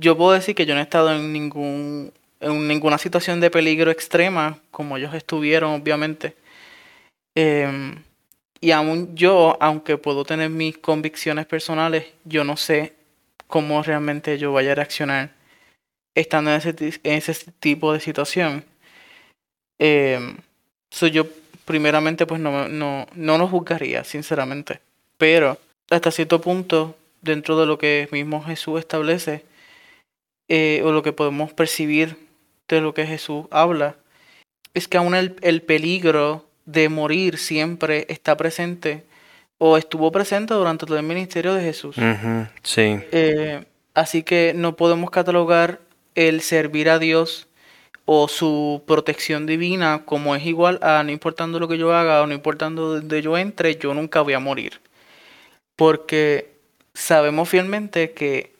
yo 0.00 0.16
puedo 0.16 0.32
decir 0.32 0.56
que 0.56 0.66
yo 0.66 0.74
no 0.74 0.80
he 0.80 0.84
estado 0.84 1.14
en 1.14 1.32
ningún 1.32 2.12
en 2.40 2.66
ninguna 2.66 2.98
situación 2.98 3.38
de 3.38 3.50
peligro 3.50 3.92
extrema, 3.92 4.58
como 4.72 4.96
ellos 4.96 5.14
estuvieron, 5.14 5.80
obviamente. 5.80 6.34
Em, 7.36 8.02
y 8.60 8.72
aún 8.72 9.14
yo, 9.14 9.56
aunque 9.60 9.96
puedo 9.96 10.24
tener 10.24 10.50
mis 10.50 10.76
convicciones 10.78 11.46
personales, 11.46 12.06
yo 12.24 12.42
no 12.42 12.56
sé 12.56 12.94
cómo 13.46 13.80
realmente 13.82 14.38
yo 14.38 14.52
vaya 14.52 14.72
a 14.72 14.74
reaccionar 14.74 15.30
estando 16.14 16.50
en 16.50 16.56
ese, 16.56 16.74
en 17.02 17.14
ese 17.14 17.34
tipo 17.58 17.92
de 17.92 18.00
situación. 18.00 18.64
Em, 19.78 20.36
so 20.90 21.06
yo, 21.06 21.26
primeramente, 21.64 22.26
pues 22.26 22.40
no, 22.40 22.68
no, 22.68 23.06
no 23.14 23.38
lo 23.38 23.48
juzgaría, 23.48 24.04
sinceramente. 24.04 24.80
Pero 25.18 25.58
hasta 25.90 26.10
cierto 26.10 26.40
punto, 26.40 26.96
dentro 27.20 27.58
de 27.58 27.66
lo 27.66 27.78
que 27.78 28.08
mismo 28.12 28.42
Jesús 28.42 28.78
establece, 28.78 29.44
eh, 30.48 30.82
o 30.84 30.92
lo 30.92 31.02
que 31.02 31.12
podemos 31.12 31.52
percibir 31.52 32.16
de 32.68 32.80
lo 32.80 32.94
que 32.94 33.06
Jesús 33.06 33.46
habla, 33.50 33.96
es 34.74 34.88
que 34.88 34.98
aún 34.98 35.14
el, 35.14 35.36
el 35.42 35.62
peligro 35.62 36.46
de 36.64 36.88
morir 36.88 37.38
siempre 37.38 38.06
está 38.08 38.36
presente 38.36 39.04
o 39.58 39.76
estuvo 39.76 40.10
presente 40.10 40.54
durante 40.54 40.86
todo 40.86 40.98
el 40.98 41.04
ministerio 41.04 41.54
de 41.54 41.62
Jesús. 41.62 41.96
Sí. 42.62 42.98
Eh, 43.12 43.64
así 43.94 44.22
que 44.24 44.52
no 44.56 44.74
podemos 44.74 45.10
catalogar 45.10 45.78
el 46.14 46.40
servir 46.40 46.90
a 46.90 46.98
Dios 46.98 47.48
o 48.04 48.28
su 48.28 48.82
protección 48.86 49.46
divina 49.46 50.02
como 50.04 50.34
es 50.34 50.44
igual 50.44 50.78
a 50.82 51.02
no 51.04 51.12
importando 51.12 51.60
lo 51.60 51.68
que 51.68 51.78
yo 51.78 51.94
haga 51.94 52.22
o 52.22 52.26
no 52.26 52.34
importando 52.34 52.94
donde 52.94 53.22
yo 53.22 53.38
entre, 53.38 53.76
yo 53.76 53.94
nunca 53.94 54.20
voy 54.22 54.34
a 54.34 54.40
morir. 54.40 54.80
Porque 55.76 56.52
sabemos 56.94 57.48
fielmente 57.48 58.12
que 58.12 58.52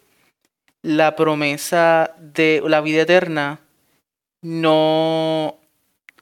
la 0.83 1.17
promesa 1.17 2.15
de 2.19 2.63
la 2.67 2.81
vida 2.81 3.03
eterna 3.03 3.61
no 4.43 5.57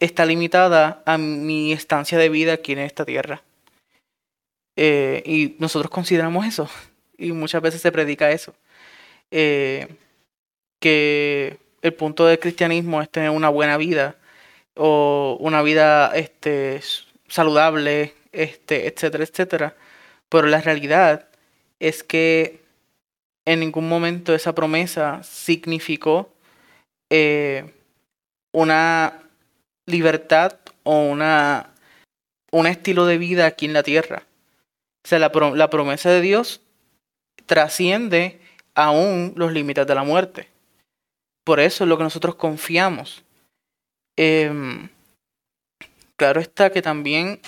está 0.00 0.24
limitada 0.26 1.02
a 1.06 1.18
mi 1.18 1.72
estancia 1.72 2.18
de 2.18 2.28
vida 2.28 2.54
aquí 2.54 2.72
en 2.72 2.80
esta 2.80 3.04
tierra. 3.04 3.42
Eh, 4.76 5.22
y 5.26 5.56
nosotros 5.58 5.90
consideramos 5.90 6.46
eso. 6.46 6.68
Y 7.18 7.32
muchas 7.32 7.62
veces 7.62 7.82
se 7.82 7.92
predica 7.92 8.30
eso. 8.30 8.54
Eh, 9.30 9.88
que 10.80 11.58
el 11.82 11.94
punto 11.94 12.26
del 12.26 12.38
cristianismo 12.38 13.00
es 13.00 13.10
tener 13.10 13.30
una 13.30 13.48
buena 13.48 13.76
vida 13.76 14.16
o 14.74 15.36
una 15.40 15.62
vida 15.62 16.12
este, 16.14 16.80
saludable, 17.28 18.14
este, 18.32 18.86
etcétera, 18.86 19.24
etcétera. 19.24 19.76
Pero 20.28 20.46
la 20.48 20.60
realidad 20.60 21.28
es 21.78 22.02
que 22.02 22.60
en 23.44 23.60
ningún 23.60 23.88
momento 23.88 24.34
esa 24.34 24.54
promesa 24.54 25.22
significó 25.22 26.32
eh, 27.10 27.72
una 28.52 29.22
libertad 29.86 30.58
o 30.82 31.02
una, 31.02 31.70
un 32.52 32.66
estilo 32.66 33.06
de 33.06 33.18
vida 33.18 33.46
aquí 33.46 33.66
en 33.66 33.72
la 33.72 33.82
tierra. 33.82 34.24
O 35.04 35.08
sea, 35.08 35.18
la, 35.18 35.32
la 35.54 35.70
promesa 35.70 36.10
de 36.10 36.20
Dios 36.20 36.60
trasciende 37.46 38.40
aún 38.74 39.32
los 39.36 39.52
límites 39.52 39.86
de 39.86 39.94
la 39.94 40.04
muerte. 40.04 40.49
Por 41.44 41.60
eso 41.60 41.84
es 41.84 41.88
lo 41.88 41.96
que 41.96 42.04
nosotros 42.04 42.34
confiamos. 42.34 43.24
Em, 44.16 44.88
claro 46.16 46.40
está 46.40 46.70
que 46.70 46.82
también 46.82 47.40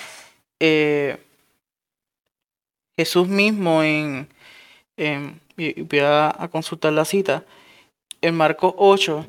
eh, 0.60 1.18
Jesús 2.96 3.28
mismo 3.28 3.82
en, 3.82 4.28
voy 4.96 5.98
a, 6.00 6.34
a 6.42 6.48
consultar 6.48 6.92
la 6.92 7.04
cita, 7.04 7.44
en 8.20 8.36
Marcos 8.36 8.74
8, 8.76 9.26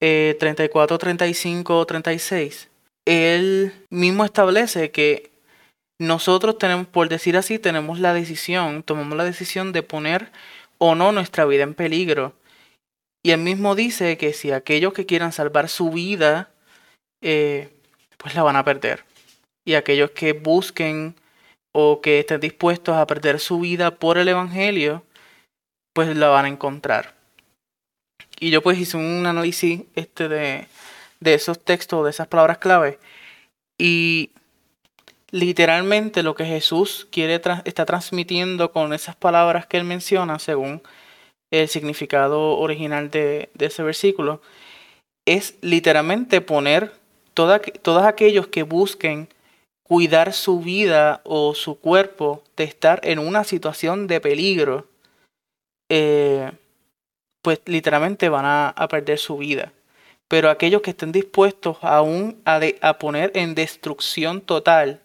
eh, 0.00 0.36
34, 0.38 0.98
35, 0.98 1.86
36, 1.86 2.68
él 3.06 3.72
mismo 3.90 4.24
establece 4.24 4.90
que 4.90 5.30
nosotros 5.98 6.58
tenemos, 6.58 6.86
por 6.86 7.08
decir 7.08 7.36
así, 7.36 7.58
tenemos 7.58 8.00
la 8.00 8.12
decisión, 8.12 8.82
tomamos 8.82 9.16
la 9.16 9.24
decisión 9.24 9.72
de 9.72 9.82
poner 9.82 10.30
o 10.78 10.94
no 10.94 11.12
nuestra 11.12 11.44
vida 11.44 11.62
en 11.62 11.74
peligro. 11.74 12.34
Y 13.22 13.30
él 13.30 13.40
mismo 13.40 13.74
dice 13.74 14.18
que 14.18 14.32
si 14.32 14.50
aquellos 14.50 14.92
que 14.92 15.06
quieran 15.06 15.32
salvar 15.32 15.68
su 15.68 15.90
vida, 15.90 16.50
eh, 17.22 17.70
pues 18.16 18.34
la 18.34 18.42
van 18.42 18.56
a 18.56 18.64
perder. 18.64 19.04
Y 19.64 19.74
aquellos 19.74 20.10
que 20.10 20.32
busquen 20.32 21.14
o 21.72 22.00
que 22.00 22.20
estén 22.20 22.40
dispuestos 22.40 22.96
a 22.96 23.06
perder 23.06 23.38
su 23.38 23.60
vida 23.60 23.94
por 23.94 24.18
el 24.18 24.28
Evangelio, 24.28 25.04
pues 25.92 26.14
la 26.16 26.28
van 26.28 26.46
a 26.46 26.48
encontrar. 26.48 27.14
Y 28.40 28.50
yo 28.50 28.62
pues 28.62 28.78
hice 28.78 28.96
un 28.96 29.24
análisis 29.24 29.82
este 29.94 30.28
de, 30.28 30.66
de 31.20 31.34
esos 31.34 31.64
textos, 31.64 32.04
de 32.04 32.10
esas 32.10 32.26
palabras 32.26 32.58
clave. 32.58 32.98
Y 33.78 34.30
literalmente 35.30 36.22
lo 36.22 36.34
que 36.34 36.44
Jesús 36.44 37.06
quiere 37.10 37.40
está 37.64 37.86
transmitiendo 37.86 38.72
con 38.72 38.92
esas 38.92 39.14
palabras 39.14 39.66
que 39.66 39.76
él 39.76 39.84
menciona, 39.84 40.38
según 40.38 40.82
el 41.52 41.68
significado 41.68 42.58
original 42.58 43.10
de, 43.10 43.50
ese 43.58 43.82
versículo, 43.84 44.40
es 45.24 45.54
literalmente 45.60 46.40
poner 46.40 46.92
toda, 47.34 47.60
todos 47.60 48.04
aquellos 48.04 48.48
que 48.48 48.64
busquen 48.64 49.28
cuidar 49.84 50.32
su 50.32 50.60
vida 50.60 51.20
o 51.24 51.54
su 51.54 51.78
cuerpo 51.78 52.42
de 52.56 52.64
estar 52.64 53.00
en 53.04 53.18
una 53.18 53.44
situación 53.44 54.06
de 54.06 54.20
peligro, 54.20 54.86
eh, 55.90 56.50
pues 57.42 57.60
literalmente 57.66 58.30
van 58.30 58.46
a, 58.46 58.88
perder 58.88 59.18
su 59.18 59.36
vida. 59.36 59.72
Pero 60.28 60.48
aquellos 60.48 60.80
que 60.80 60.90
estén 60.90 61.12
dispuestos 61.12 61.76
aún 61.82 62.40
a, 62.46 62.60
a 62.80 62.98
poner 62.98 63.30
en 63.34 63.54
destrucción 63.54 64.40
total 64.40 65.00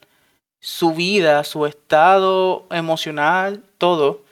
su 0.61 0.93
vida, 0.93 1.43
su 1.43 1.65
estado 1.65 2.65
emocional, 2.71 3.63
todo, 3.77 4.23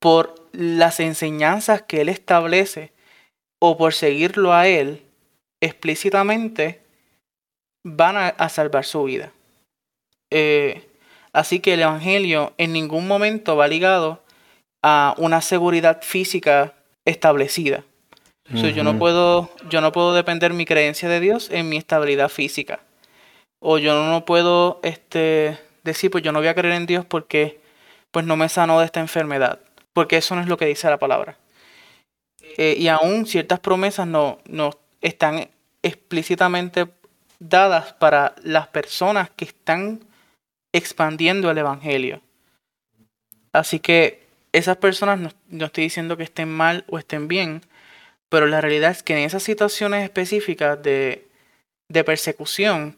por 0.00 0.37
las 0.52 1.00
enseñanzas 1.00 1.82
que 1.82 2.00
él 2.00 2.08
establece 2.08 2.92
o 3.60 3.76
por 3.76 3.92
seguirlo 3.92 4.52
a 4.52 4.68
él 4.68 5.02
explícitamente, 5.60 6.80
van 7.84 8.16
a, 8.16 8.28
a 8.28 8.48
salvar 8.48 8.84
su 8.84 9.04
vida. 9.04 9.32
Eh, 10.30 10.86
así 11.32 11.60
que 11.60 11.74
el 11.74 11.82
Evangelio 11.82 12.52
en 12.58 12.72
ningún 12.72 13.08
momento 13.08 13.56
va 13.56 13.66
ligado 13.66 14.22
a 14.82 15.14
una 15.18 15.40
seguridad 15.40 16.02
física 16.02 16.74
establecida. 17.04 17.84
So, 18.54 18.68
yo 18.68 18.82
no 18.82 18.98
puedo, 18.98 19.50
yo 19.68 19.82
no 19.82 19.92
puedo 19.92 20.14
depender 20.14 20.54
mi 20.54 20.64
creencia 20.64 21.06
de 21.06 21.20
Dios 21.20 21.50
en 21.50 21.68
mi 21.68 21.76
estabilidad 21.76 22.30
física. 22.30 22.80
O 23.60 23.76
yo 23.76 24.06
no 24.06 24.24
puedo 24.24 24.80
este, 24.82 25.58
decir, 25.84 26.10
pues 26.10 26.24
yo 26.24 26.32
no 26.32 26.38
voy 26.38 26.48
a 26.48 26.54
creer 26.54 26.74
en 26.74 26.86
Dios 26.86 27.04
porque 27.04 27.60
pues 28.10 28.24
no 28.24 28.36
me 28.36 28.48
sanó 28.48 28.78
de 28.78 28.86
esta 28.86 29.00
enfermedad. 29.00 29.60
Porque 29.98 30.18
eso 30.18 30.36
no 30.36 30.42
es 30.42 30.46
lo 30.46 30.56
que 30.56 30.66
dice 30.66 30.88
la 30.88 31.00
palabra. 31.00 31.36
eh, 32.56 32.76
y 32.78 32.86
aún 32.86 33.26
ciertas 33.26 33.58
promesas 33.58 34.06
no, 34.06 34.38
no 34.48 34.70
están 35.00 35.50
explícitamente 35.82 36.86
dadas 37.40 37.94
para 37.94 38.36
las 38.44 38.68
personas 38.68 39.28
que 39.30 39.46
están 39.46 40.04
expandiendo 40.72 41.50
el 41.50 41.58
Evangelio. 41.58 42.22
Así 43.52 43.80
que 43.80 44.24
esas 44.52 44.76
personas 44.76 45.18
no, 45.18 45.30
no, 45.48 45.64
estoy 45.64 45.82
diciendo 45.82 46.16
que 46.16 46.22
estén 46.22 46.48
mal 46.48 46.84
o 46.86 47.00
estén 47.00 47.26
bien, 47.26 47.62
pero 48.28 48.46
la 48.46 48.60
realidad 48.60 48.92
es 48.92 49.02
que 49.02 49.14
en 49.14 49.24
esas 49.24 49.42
situaciones 49.42 50.04
específicas 50.04 50.80
de, 50.80 51.26
de 51.88 52.04
persecución 52.04 52.96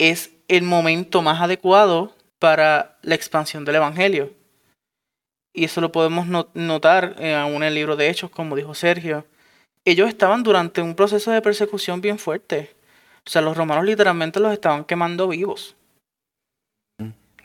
es 0.00 0.30
el 0.48 0.62
momento 0.62 1.20
más 1.20 1.42
adecuado 1.42 2.16
para 2.38 2.96
la 3.02 3.16
expansión 3.16 3.66
del 3.66 3.74
Evangelio. 3.74 4.32
Y 5.56 5.64
eso 5.64 5.80
lo 5.80 5.92
podemos 5.92 6.26
notar 6.54 7.14
en 7.18 7.62
el 7.62 7.74
libro 7.74 7.94
de 7.94 8.10
Hechos, 8.10 8.28
como 8.28 8.56
dijo 8.56 8.74
Sergio. 8.74 9.24
Ellos 9.84 10.08
estaban 10.08 10.42
durante 10.42 10.82
un 10.82 10.96
proceso 10.96 11.30
de 11.30 11.40
persecución 11.40 12.00
bien 12.00 12.18
fuerte. 12.18 12.74
O 13.24 13.30
sea, 13.30 13.40
los 13.40 13.56
romanos 13.56 13.84
literalmente 13.84 14.40
los 14.40 14.52
estaban 14.52 14.84
quemando 14.84 15.28
vivos. 15.28 15.76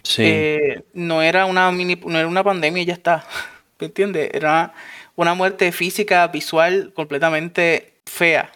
Sí. 0.01 0.23
Eh, 0.25 0.83
no, 0.93 1.21
era 1.21 1.45
una 1.45 1.71
mini, 1.71 1.97
no 2.03 2.17
era 2.17 2.27
una 2.27 2.43
pandemia 2.43 2.81
y 2.81 2.85
ya 2.87 2.93
está. 2.93 3.27
¿Me 3.79 3.87
entiendes? 3.87 4.31
Era 4.33 4.73
una 5.15 5.35
muerte 5.35 5.71
física, 5.71 6.27
visual, 6.29 6.91
completamente 6.95 7.93
fea. 8.07 8.51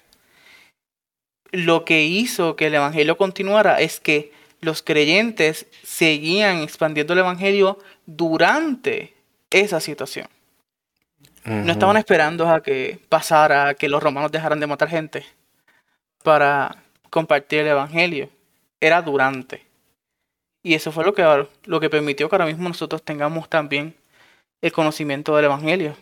Lo 1.52 1.86
que 1.86 2.06
hizo 2.06 2.56
que 2.56 2.68
el 2.68 2.74
Evangelio 2.74 3.18
continuara 3.18 3.80
es 3.80 4.00
que 4.00 4.32
los 4.62 4.82
creyentes 4.82 5.68
seguían 5.84 6.62
expandiendo 6.62 7.14
el 7.14 7.20
Evangelio 7.20 7.78
durante 8.08 9.14
esa 9.54 9.80
situación. 9.80 10.28
No 11.46 11.72
estaban 11.72 11.98
esperando 11.98 12.48
a 12.50 12.64
que 12.64 13.00
pasara, 13.10 13.70
a 13.70 13.74
que 13.74 13.90
los 13.90 14.02
romanos 14.02 14.32
dejaran 14.32 14.60
de 14.60 14.68
matar 14.68 14.88
gente 14.88 15.26
para 16.24 16.84
compartir 17.10 17.60
el 17.60 17.68
Evangelio. 17.68 18.30
Era 18.80 19.02
durante. 19.02 19.66
Y 20.64 20.74
eso 20.74 20.92
fue 20.92 21.04
lo 21.04 21.14
que, 21.14 21.48
lo 21.66 21.80
que 21.80 21.90
permitió 21.90 22.30
que 22.30 22.36
ahora 22.36 22.46
mismo 22.46 22.70
nosotros 22.70 23.04
tengamos 23.04 23.50
también 23.50 23.94
el 24.62 24.72
conocimiento 24.72 25.36
del 25.36 25.46
Evangelio. 25.46 25.98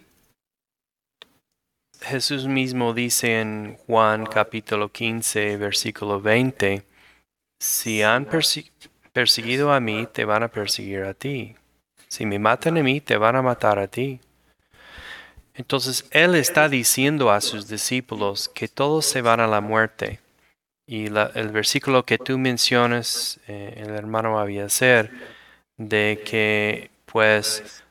Jesús 2.02 2.48
mismo 2.48 2.94
dice 2.94 3.42
en 3.42 3.78
Juan 3.78 4.26
capítulo 4.26 4.92
15, 4.92 5.58
versículo 5.58 6.22
20, 6.22 6.84
si 7.60 8.04
han 8.04 8.28
perseguido 9.14 9.72
a 9.72 9.80
mí, 9.80 10.08
te 10.12 10.26
van 10.26 10.44
a 10.44 10.48
perseguir 10.48 11.04
a 11.04 11.14
ti. 11.14 11.56
Si 12.12 12.26
me 12.26 12.40
matan 12.40 12.78
a 12.78 12.84
mí, 12.84 13.00
te 13.00 13.16
van 13.16 13.38
a 13.38 13.42
matar 13.42 13.80
a 13.80 13.88
ti. 13.88 14.20
Entonces 15.54 16.06
Él 16.12 16.36
está 16.36 16.68
diciendo 16.68 17.32
a 17.32 17.40
sus 17.40 17.70
discípulos 17.70 18.50
que 18.50 18.68
todos 18.68 19.06
se 19.06 19.22
van 19.22 19.40
a 19.40 19.48
la 19.48 19.62
muerte. 19.62 20.20
Y 20.86 21.06
el 21.06 21.50
versículo 21.54 22.04
que 22.04 22.18
tú 22.18 22.38
mencionas, 22.38 23.40
eh, 23.48 23.76
el 23.78 23.92
hermano 23.92 24.46
ser 24.68 25.10
de 25.78 26.22
que 26.26 26.92
pues 27.06 27.82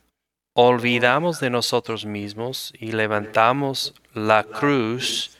olvidamos 0.53 1.41
de 1.41 1.49
nosotros 1.49 2.05
mismos 2.05 2.75
y 2.79 2.93
levantamos 2.93 3.95
la 4.13 4.45
cruz 4.45 5.39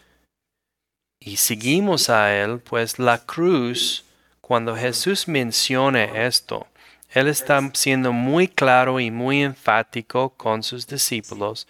y 1.21 1.37
seguimos 1.37 2.09
a 2.09 2.35
Él, 2.35 2.61
pues 2.61 2.99
la 2.99 3.19
cruz, 3.19 4.07
cuando 4.41 4.75
Jesús 4.75 5.29
menciona 5.29 6.05
esto, 6.27 6.67
Él 7.11 7.29
está 7.29 7.61
siendo 7.75 8.13
muy 8.13 8.49
claro 8.49 9.01
y 9.01 9.11
muy 9.11 9.43
enfático 9.43 10.31
con 10.31 10.63
sus 10.63 10.87
discípulos 10.87 11.67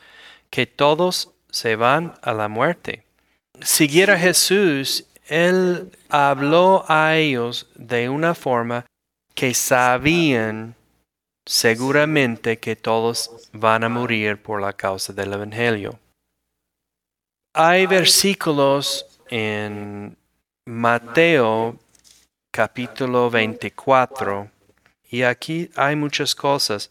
que 0.50 0.66
todos 0.66 1.30
se 1.50 1.76
van 1.76 2.14
a 2.22 2.32
la 2.32 2.48
muerte. 2.48 3.04
Siguiera 3.60 4.18
Jesús 4.18 5.06
él 5.30 5.96
habló 6.08 6.84
a 6.88 7.16
ellos 7.16 7.68
de 7.76 8.08
una 8.08 8.34
forma 8.34 8.84
que 9.32 9.54
sabían 9.54 10.74
seguramente 11.46 12.58
que 12.58 12.74
todos 12.74 13.48
van 13.52 13.84
a 13.84 13.88
morir 13.88 14.42
por 14.42 14.60
la 14.60 14.72
causa 14.72 15.12
del 15.12 15.32
Evangelio. 15.32 16.00
Hay 17.54 17.86
versículos 17.86 19.20
en 19.28 20.16
Mateo 20.66 21.78
capítulo 22.50 23.30
24 23.30 24.50
y 25.10 25.22
aquí 25.22 25.70
hay 25.76 25.96
muchas 25.96 26.34
cosas. 26.34 26.90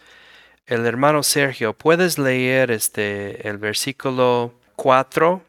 El 0.66 0.86
hermano 0.86 1.24
Sergio, 1.24 1.74
¿puedes 1.74 2.20
leer 2.20 2.72
este 2.72 3.48
el 3.48 3.58
versículo 3.58 4.54
4 4.76 5.42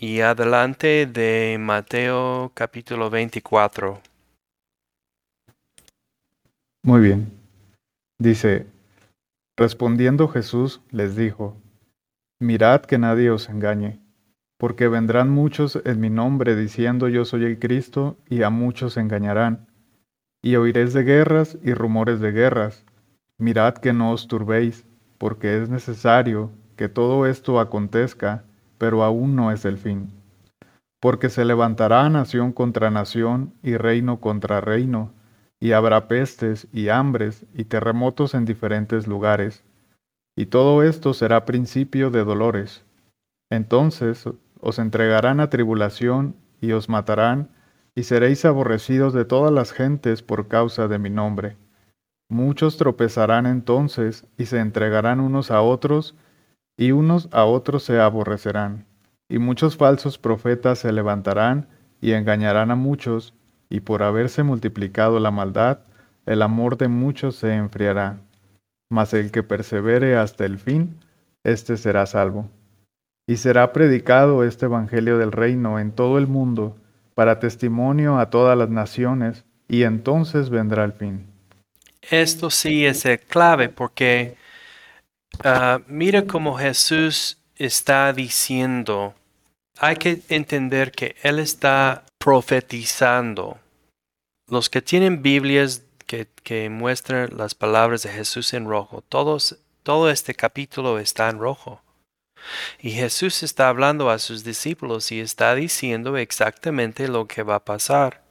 y 0.00 0.22
adelante 0.22 1.04
de 1.04 1.58
Mateo 1.60 2.52
capítulo 2.54 3.10
24. 3.10 4.00
Muy 6.82 7.00
bien. 7.02 7.32
Dice, 8.18 8.66
respondiendo 9.58 10.26
Jesús 10.28 10.80
les 10.90 11.16
dijo, 11.16 11.54
Mirad 12.40 12.82
que 12.82 12.96
nadie 12.96 13.30
os 13.30 13.50
engañe, 13.50 14.00
porque 14.58 14.88
vendrán 14.88 15.28
muchos 15.28 15.78
en 15.84 16.00
mi 16.00 16.08
nombre 16.08 16.56
diciendo 16.56 17.08
yo 17.08 17.26
soy 17.26 17.44
el 17.44 17.58
Cristo, 17.58 18.16
y 18.26 18.42
a 18.42 18.48
muchos 18.48 18.96
engañarán. 18.96 19.69
Y 20.42 20.56
oiréis 20.56 20.92
de 20.92 21.04
guerras 21.04 21.58
y 21.62 21.74
rumores 21.74 22.20
de 22.20 22.32
guerras. 22.32 22.84
Mirad 23.38 23.74
que 23.74 23.92
no 23.92 24.12
os 24.12 24.28
turbéis, 24.28 24.86
porque 25.18 25.62
es 25.62 25.68
necesario 25.68 26.50
que 26.76 26.88
todo 26.88 27.26
esto 27.26 27.60
acontezca 27.60 28.44
pero 28.80 29.04
aún 29.04 29.36
no 29.36 29.52
es 29.52 29.66
el 29.66 29.76
fin. 29.76 30.08
Porque 31.00 31.28
se 31.28 31.44
levantará 31.44 32.08
nación 32.08 32.50
contra 32.50 32.90
nación 32.90 33.52
y 33.62 33.76
reino 33.76 34.20
contra 34.20 34.62
reino, 34.62 35.12
y 35.60 35.72
habrá 35.72 36.08
pestes 36.08 36.66
y 36.72 36.88
hambres 36.88 37.44
y 37.52 37.64
terremotos 37.64 38.32
en 38.32 38.46
diferentes 38.46 39.06
lugares, 39.06 39.62
y 40.34 40.46
todo 40.46 40.82
esto 40.82 41.12
será 41.12 41.44
principio 41.44 42.10
de 42.10 42.24
dolores. 42.24 42.82
Entonces 43.50 44.26
os 44.60 44.78
entregarán 44.78 45.40
a 45.40 45.50
tribulación 45.50 46.34
y 46.62 46.72
os 46.72 46.88
matarán, 46.88 47.50
y 47.94 48.04
seréis 48.04 48.44
aborrecidos 48.44 49.12
de 49.12 49.24
todas 49.24 49.52
las 49.52 49.72
gentes 49.72 50.22
por 50.22 50.48
causa 50.48 50.88
de 50.88 50.98
mi 50.98 51.10
nombre. 51.10 51.56
Muchos 52.28 52.76
tropezarán 52.76 53.46
entonces 53.46 54.24
y 54.38 54.46
se 54.46 54.60
entregarán 54.60 55.20
unos 55.20 55.50
a 55.50 55.62
otros, 55.62 56.14
y 56.76 56.92
unos 56.92 57.28
a 57.32 57.44
otros 57.44 57.82
se 57.82 58.00
aborrecerán, 58.00 58.86
y 59.28 59.38
muchos 59.38 59.76
falsos 59.76 60.16
profetas 60.18 60.78
se 60.78 60.92
levantarán 60.92 61.68
y 62.00 62.12
engañarán 62.12 62.70
a 62.70 62.76
muchos, 62.76 63.34
y 63.68 63.80
por 63.80 64.02
haberse 64.02 64.42
multiplicado 64.42 65.20
la 65.20 65.30
maldad, 65.30 65.80
el 66.26 66.42
amor 66.42 66.76
de 66.76 66.88
muchos 66.88 67.36
se 67.36 67.54
enfriará. 67.54 68.20
Mas 68.90 69.14
el 69.14 69.30
que 69.30 69.42
persevere 69.42 70.16
hasta 70.16 70.44
el 70.44 70.58
fin, 70.58 70.96
éste 71.44 71.76
será 71.76 72.06
salvo. 72.06 72.48
Y 73.28 73.36
será 73.36 73.72
predicado 73.72 74.42
este 74.42 74.66
Evangelio 74.66 75.18
del 75.18 75.32
reino 75.32 75.78
en 75.78 75.92
todo 75.92 76.18
el 76.18 76.26
mundo, 76.26 76.76
para 77.20 77.38
testimonio 77.38 78.18
a 78.18 78.30
todas 78.30 78.56
las 78.56 78.70
naciones, 78.70 79.44
y 79.68 79.82
entonces 79.82 80.48
vendrá 80.48 80.84
el 80.84 80.94
fin. 80.94 81.26
Esto 82.00 82.48
sí 82.48 82.86
es 82.86 83.04
el 83.04 83.20
clave 83.20 83.68
porque 83.68 84.38
Ah, 85.44 85.80
mira 85.86 86.26
cómo 86.26 86.56
Jesús 86.58 87.38
está 87.56 88.12
diciendo, 88.12 89.14
hay 89.78 89.96
que 89.96 90.22
entender 90.28 90.92
que 90.92 91.16
Él 91.22 91.38
está 91.38 92.04
profetizando. 92.18 93.58
Los 94.48 94.68
que 94.68 94.82
tienen 94.82 95.22
Biblias 95.22 95.82
que, 96.06 96.26
que 96.42 96.68
muestran 96.68 97.30
las 97.36 97.54
palabras 97.54 98.02
de 98.02 98.10
Jesús 98.10 98.52
en 98.52 98.66
rojo, 98.66 99.02
todos, 99.08 99.58
todo 99.82 100.10
este 100.10 100.34
capítulo 100.34 100.98
está 100.98 101.30
en 101.30 101.38
rojo. 101.38 101.80
Y 102.80 102.90
Jesús 102.92 103.42
está 103.42 103.68
hablando 103.68 104.10
a 104.10 104.18
sus 104.18 104.44
discípulos 104.44 105.12
y 105.12 105.20
está 105.20 105.54
diciendo 105.54 106.16
exactamente 106.16 107.08
lo 107.08 107.26
que 107.26 107.42
va 107.42 107.56
a 107.56 107.64
pasar. 107.64 108.22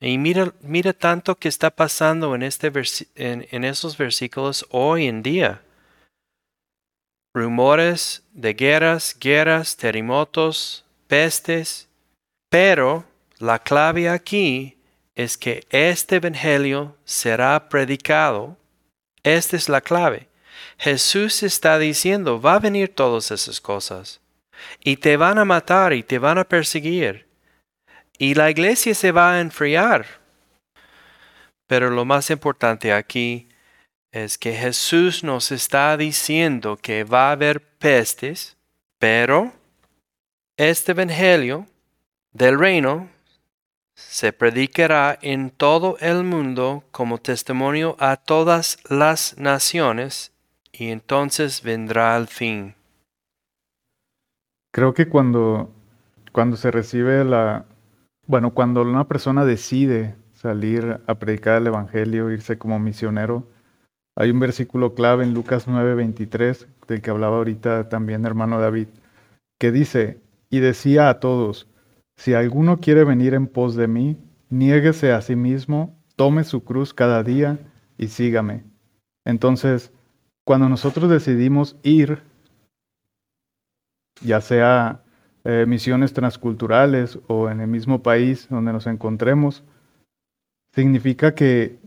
Y 0.00 0.18
mira, 0.18 0.52
mira 0.62 0.92
tanto 0.92 1.36
que 1.36 1.48
está 1.48 1.70
pasando 1.70 2.34
en, 2.34 2.42
este 2.42 2.72
en 3.16 3.64
esos 3.64 3.96
versículos 3.96 4.66
hoy 4.70 5.06
en 5.06 5.22
día 5.22 5.62
rumores 7.34 8.24
de 8.32 8.54
guerras, 8.54 9.16
guerras, 9.18 9.76
terremotos, 9.76 10.84
pestes, 11.06 11.88
pero 12.48 13.04
la 13.38 13.58
clave 13.60 14.08
aquí 14.08 14.76
es 15.14 15.36
que 15.36 15.66
este 15.70 16.16
Evangelio 16.16 16.96
será 17.04 17.68
predicado. 17.68 18.56
Esta 19.22 19.56
es 19.56 19.68
la 19.68 19.80
clave. 19.80 20.28
Jesús 20.78 21.42
está 21.42 21.78
diciendo, 21.78 22.40
va 22.40 22.54
a 22.54 22.58
venir 22.58 22.94
todas 22.94 23.30
esas 23.30 23.60
cosas. 23.60 24.20
Y 24.82 24.96
te 24.96 25.16
van 25.16 25.38
a 25.38 25.44
matar 25.44 25.92
y 25.92 26.02
te 26.02 26.18
van 26.18 26.38
a 26.38 26.44
perseguir. 26.44 27.26
Y 28.18 28.34
la 28.34 28.50
iglesia 28.50 28.94
se 28.94 29.12
va 29.12 29.32
a 29.34 29.40
enfriar. 29.40 30.06
Pero 31.66 31.90
lo 31.90 32.04
más 32.04 32.30
importante 32.30 32.92
aquí 32.92 33.48
es 34.12 34.36
que 34.36 34.52
Jesús 34.52 35.22
nos 35.22 35.52
está 35.52 35.96
diciendo 35.96 36.76
que 36.76 37.04
va 37.04 37.28
a 37.28 37.32
haber 37.32 37.60
pestes, 37.78 38.56
Pero 38.98 39.52
este 40.56 40.92
Evangelio 40.92 41.66
del 42.32 42.58
reino 42.58 43.08
se 43.94 44.32
predicará 44.32 45.18
en 45.22 45.50
todo 45.50 45.96
el 46.00 46.24
mundo 46.24 46.84
como 46.90 47.18
testimonio 47.18 47.96
a 47.98 48.16
todas 48.16 48.78
las 48.88 49.38
naciones 49.38 50.32
y 50.72 50.88
entonces 50.88 51.62
vendrá 51.62 52.16
el 52.16 52.26
fin. 52.26 52.74
Creo 54.72 54.94
que 54.94 55.08
cuando, 55.08 55.70
cuando 56.32 56.56
se 56.56 56.70
recibe 56.70 57.24
la, 57.24 57.66
bueno, 58.26 58.54
cuando 58.54 58.82
una 58.82 59.08
persona 59.08 59.44
decide 59.44 60.14
salir 60.34 61.00
a 61.06 61.14
predicar 61.16 61.60
el 61.60 61.66
Evangelio, 61.66 62.30
irse 62.30 62.58
como 62.58 62.78
misionero, 62.78 63.46
hay 64.16 64.30
un 64.30 64.40
versículo 64.40 64.94
clave 64.94 65.24
en 65.24 65.34
Lucas 65.34 65.66
9:23, 65.66 66.66
del 66.86 67.02
que 67.02 67.10
hablaba 67.10 67.36
ahorita 67.36 67.88
también 67.88 68.24
hermano 68.24 68.60
David, 68.60 68.88
que 69.58 69.72
dice, 69.72 70.20
y 70.50 70.60
decía 70.60 71.08
a 71.08 71.20
todos, 71.20 71.66
si 72.16 72.34
alguno 72.34 72.80
quiere 72.80 73.04
venir 73.04 73.34
en 73.34 73.46
pos 73.46 73.76
de 73.76 73.88
mí, 73.88 74.16
niéguese 74.50 75.12
a 75.12 75.22
sí 75.22 75.36
mismo, 75.36 75.98
tome 76.16 76.44
su 76.44 76.64
cruz 76.64 76.92
cada 76.92 77.22
día 77.22 77.58
y 77.96 78.08
sígame. 78.08 78.64
Entonces, 79.24 79.92
cuando 80.44 80.68
nosotros 80.68 81.10
decidimos 81.10 81.76
ir, 81.82 82.22
ya 84.22 84.40
sea 84.40 85.02
eh, 85.44 85.64
misiones 85.66 86.12
transculturales 86.12 87.18
o 87.26 87.48
en 87.48 87.60
el 87.60 87.68
mismo 87.68 88.02
país 88.02 88.46
donde 88.50 88.72
nos 88.72 88.86
encontremos, 88.86 89.62
significa 90.74 91.34
que 91.34 91.78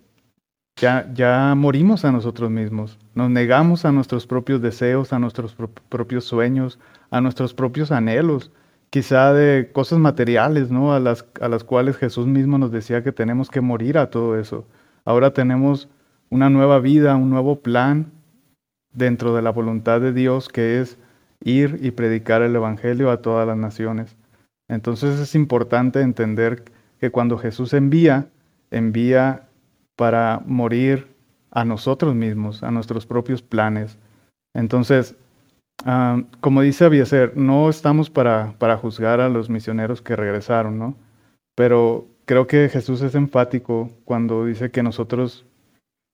ya, 0.76 1.12
ya 1.13 1.54
morimos 1.56 2.04
a 2.04 2.12
nosotros 2.12 2.50
mismos, 2.50 2.98
nos 3.13 3.30
negamos 3.30 3.86
a 3.86 3.92
nuestros 3.92 4.26
propios 4.26 4.62
deseos, 4.62 5.13
a 5.13 5.20
nuestros 5.20 5.56
propios 5.89 6.24
sueños, 6.24 6.80
a 7.12 7.22
nuestros 7.22 7.54
propios 7.54 7.92
anhelos, 7.92 8.52
quizá 8.89 9.34
de 9.34 9.72
cosas 9.72 10.00
materiales, 10.00 10.72
¿no? 10.72 10.94
A 10.94 11.00
las, 11.00 11.26
a 11.42 11.48
las 11.48 11.63
cuales 11.63 11.98
Jesús 11.98 12.26
mismo 12.26 12.58
nos 12.58 12.72
decía 12.72 13.04
que 13.04 13.12
tenemos 13.12 13.50
que 13.50 13.62
morir 13.62 13.98
a 13.98 14.10
todo 14.10 14.38
eso. 14.39 14.66
Ahora 15.06 15.32
tenemos 15.34 15.89
una 16.30 16.50
nueva 16.50 16.80
vida, 16.80 17.16
un 17.16 17.30
nuevo 17.30 17.60
plan 17.60 18.12
dentro 18.93 19.36
de 19.36 19.41
la 19.41 19.51
voluntad 19.51 20.01
de 20.01 20.13
Dios 20.13 20.49
que 20.49 20.79
es 20.79 20.97
ir 21.43 21.79
y 21.82 21.91
predicar 21.91 22.41
el 22.41 22.56
Evangelio 22.56 23.12
a 23.12 23.21
todas 23.21 23.47
las 23.47 23.58
naciones. 23.58 24.15
Entonces 24.67 25.19
es 25.19 25.36
importante 25.36 26.01
entender 26.01 26.63
que 26.99 27.12
cuando 27.12 27.38
Jesús 27.38 27.73
envía, 27.73 28.27
envía 28.71 29.43
para 29.95 30.41
morir 30.45 31.08
a 31.51 31.65
nosotros 31.65 32.15
mismos, 32.15 32.63
a 32.63 32.71
nuestros 32.71 33.06
propios 33.06 33.41
planes. 33.41 33.97
Entonces, 34.56 35.15
ah, 35.86 36.23
como 36.39 36.62
dice 36.62 36.86
Abieser, 36.86 37.38
no 37.38 37.69
estamos 37.69 38.10
para, 38.10 38.53
para 38.58 38.77
juzgar 38.77 39.19
a 39.19 39.29
los 39.29 39.49
misioneros 39.49 40.01
que 40.01 40.15
regresaron, 40.15 40.79
¿no? 40.79 40.95
Pero 41.56 42.08
creo 42.25 42.47
que 42.47 42.69
Jesús 42.69 43.01
es 43.01 43.15
enfático 43.15 43.91
cuando 44.06 44.45
dice 44.45 44.71
que 44.71 44.82
nosotros 44.82 45.45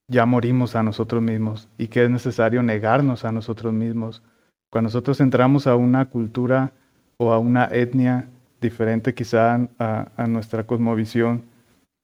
ya 0.10 0.26
morimos 0.26 0.76
a 0.76 0.84
nosotros 0.84 1.22
mismos 1.22 1.69
y 1.78 1.88
que 1.88 2.04
es 2.04 2.10
necesario 2.10 2.62
negarnos 2.63 3.24
a 3.26 3.32
nosotros 3.32 3.72
mismos. 3.72 4.22
Cuando 4.72 4.88
nosotros 4.88 5.22
entramos 5.22 5.67
a 5.67 5.76
una 5.76 6.10
cultura 6.10 6.74
o 7.17 7.32
a 7.32 7.39
una 7.39 7.65
etnia 7.65 8.28
diferente 8.60 9.13
quizá 9.13 9.69
a, 9.78 10.28
nuestra 10.28 10.65
cosmovisión, 10.65 11.43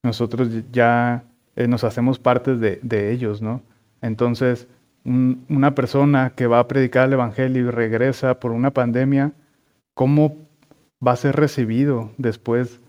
nosotros 0.03 0.49
ya 0.71 1.23
eh, 1.55 1.67
nos 1.67 1.83
hacemos 1.83 2.19
parte 2.19 2.55
de, 2.55 3.11
ellos, 3.11 3.41
¿no? 3.41 3.61
Entonces, 4.01 4.67
una 5.03 5.75
persona 5.75 6.31
que 6.35 6.47
va 6.47 6.59
a 6.59 6.67
predicar 6.67 7.07
el 7.07 7.13
Evangelio 7.13 7.67
y 7.67 7.71
regresa 7.71 8.39
por 8.39 8.51
una 8.51 8.71
pandemia, 8.71 9.33
¿cómo 9.93 10.37
va 11.05 11.11
a 11.11 11.15
ser 11.15 11.35
recibido 11.35 12.11
después 12.17 12.79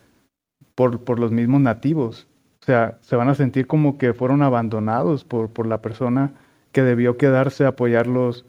por, 0.74 1.00
por 1.04 1.18
los 1.18 1.32
mismos 1.32 1.60
nativos? 1.60 2.26
O 2.66 2.68
sea, 2.68 2.98
se 3.00 3.14
van 3.14 3.28
a 3.28 3.36
sentir 3.36 3.68
como 3.68 3.96
que 3.96 4.12
fueron 4.12 4.42
abandonados 4.42 5.22
por, 5.22 5.50
por 5.50 5.68
la 5.68 5.80
persona 5.80 6.32
que 6.72 6.82
debió 6.82 7.16
quedarse 7.16 7.64
a 7.64 7.68
apoyarlos 7.68 8.44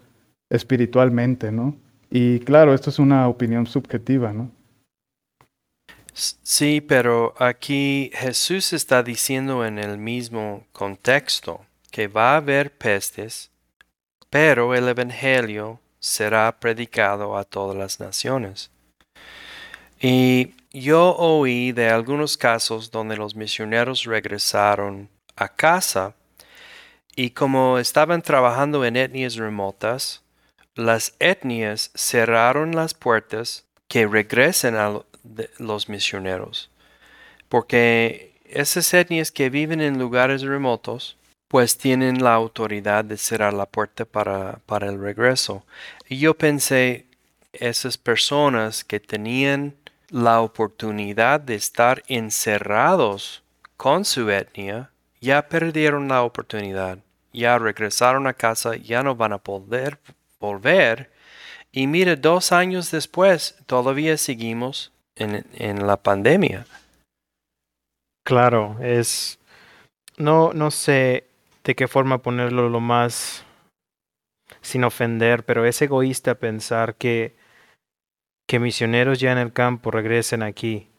espiritualmente, 0.50 1.52
¿no? 1.52 1.76
Y 2.10 2.40
claro, 2.40 2.74
esto 2.74 2.90
es 2.90 2.98
una 2.98 3.28
opinión 3.28 3.68
subjetiva, 3.68 4.34
¿no? 4.34 4.50
Sí, 6.14 6.82
pero 6.82 7.36
aquí 7.38 8.10
Jesús 8.16 8.74
está 8.74 9.04
diciendo 9.04 9.64
en 9.64 9.78
el 9.78 10.00
mismo 10.00 10.66
contexto 10.72 11.64
que 11.92 12.08
va 12.08 12.32
a 12.32 12.38
haber 12.38 12.76
pestes, 12.76 13.52
pero 14.32 14.74
el 14.74 14.88
Evangelio 14.88 15.80
será 16.00 16.60
predicado 16.60 17.38
a 17.38 17.44
todas 17.44 17.78
las 17.78 18.00
naciones. 18.00 18.72
Y 20.02 20.56
yo 20.82 21.16
oí 21.16 21.72
de 21.72 21.90
algunos 21.90 22.38
casos 22.38 22.92
donde 22.92 23.18
los 23.18 23.36
misioneros 23.36 24.04
regresaron 24.04 25.10
a 25.36 25.50
casa 25.50 26.16
y 27.16 27.32
como 27.32 27.80
estaban 27.80 28.22
trabajando 28.22 28.86
en 28.86 28.96
etnias 28.96 29.36
remotas, 29.36 30.24
las 30.76 31.16
etnias 31.20 31.92
cerraron 31.96 32.76
las 32.76 32.94
puertas 32.94 33.66
que 33.88 34.06
regresen 34.06 34.76
a 34.76 35.02
los 35.58 35.90
misioneros, 35.90 36.70
porque 37.50 38.40
esas 38.46 38.94
etnias 38.94 39.32
que 39.32 39.50
viven 39.50 39.82
en 39.82 39.98
lugares 39.98 40.42
remotos, 40.42 41.18
pues 41.48 41.78
tienen 41.78 42.24
la 42.24 42.34
autoridad 42.34 43.06
de 43.06 43.18
cerrar 43.18 43.54
la 43.54 43.66
puerta 43.66 44.06
para, 44.06 44.60
para 44.66 44.88
el 44.88 45.00
regreso. 45.00 45.66
Y 46.08 46.20
yo 46.20 46.38
pensé, 46.38 47.06
esas 47.54 47.98
personas 47.98 48.84
que 48.84 49.00
tenían 49.00 49.74
la 50.10 50.41
oportunidad 50.41 51.39
de 51.39 51.56
estar 51.56 52.04
encerrados 52.08 53.43
con 53.76 54.06
su 54.06 54.30
etnia, 54.30 54.91
ya 55.22 55.48
perdieron 55.48 56.08
la 56.08 56.24
oportunidad, 56.24 57.00
ya 57.34 57.58
regresaron 57.58 58.28
a 58.28 58.34
casa, 58.34 58.76
ya 58.76 59.04
no 59.04 59.15
van 59.15 59.34
a 59.34 59.38
poder 59.38 60.00
volver. 60.39 61.12
Y 61.72 61.88
mire, 61.88 62.15
dos 62.15 62.52
años 62.52 62.91
después 62.91 63.56
todavía 63.65 64.17
seguimos 64.17 64.91
en, 65.15 65.88
la 65.88 65.98
pandemia. 65.98 66.65
Claro, 68.24 68.78
es... 68.82 69.39
No, 70.17 70.52
no 70.54 70.72
sé 70.72 71.28
de 71.63 71.76
qué 71.76 71.88
forma 71.88 72.24
ponerlo 72.24 72.70
lo 72.70 72.80
más 72.80 73.43
sin 74.62 74.84
ofender, 74.84 75.43
pero 75.46 75.65
es 75.65 75.80
egoísta 75.82 76.36
pensar 76.36 76.96
que, 76.96 77.36
que 78.48 78.60
misioneros 78.60 79.20
ya 79.20 79.32
en 79.32 79.38
el 79.38 79.52
campo 79.52 79.92
regresen 79.92 80.42
aquí. 80.42 80.90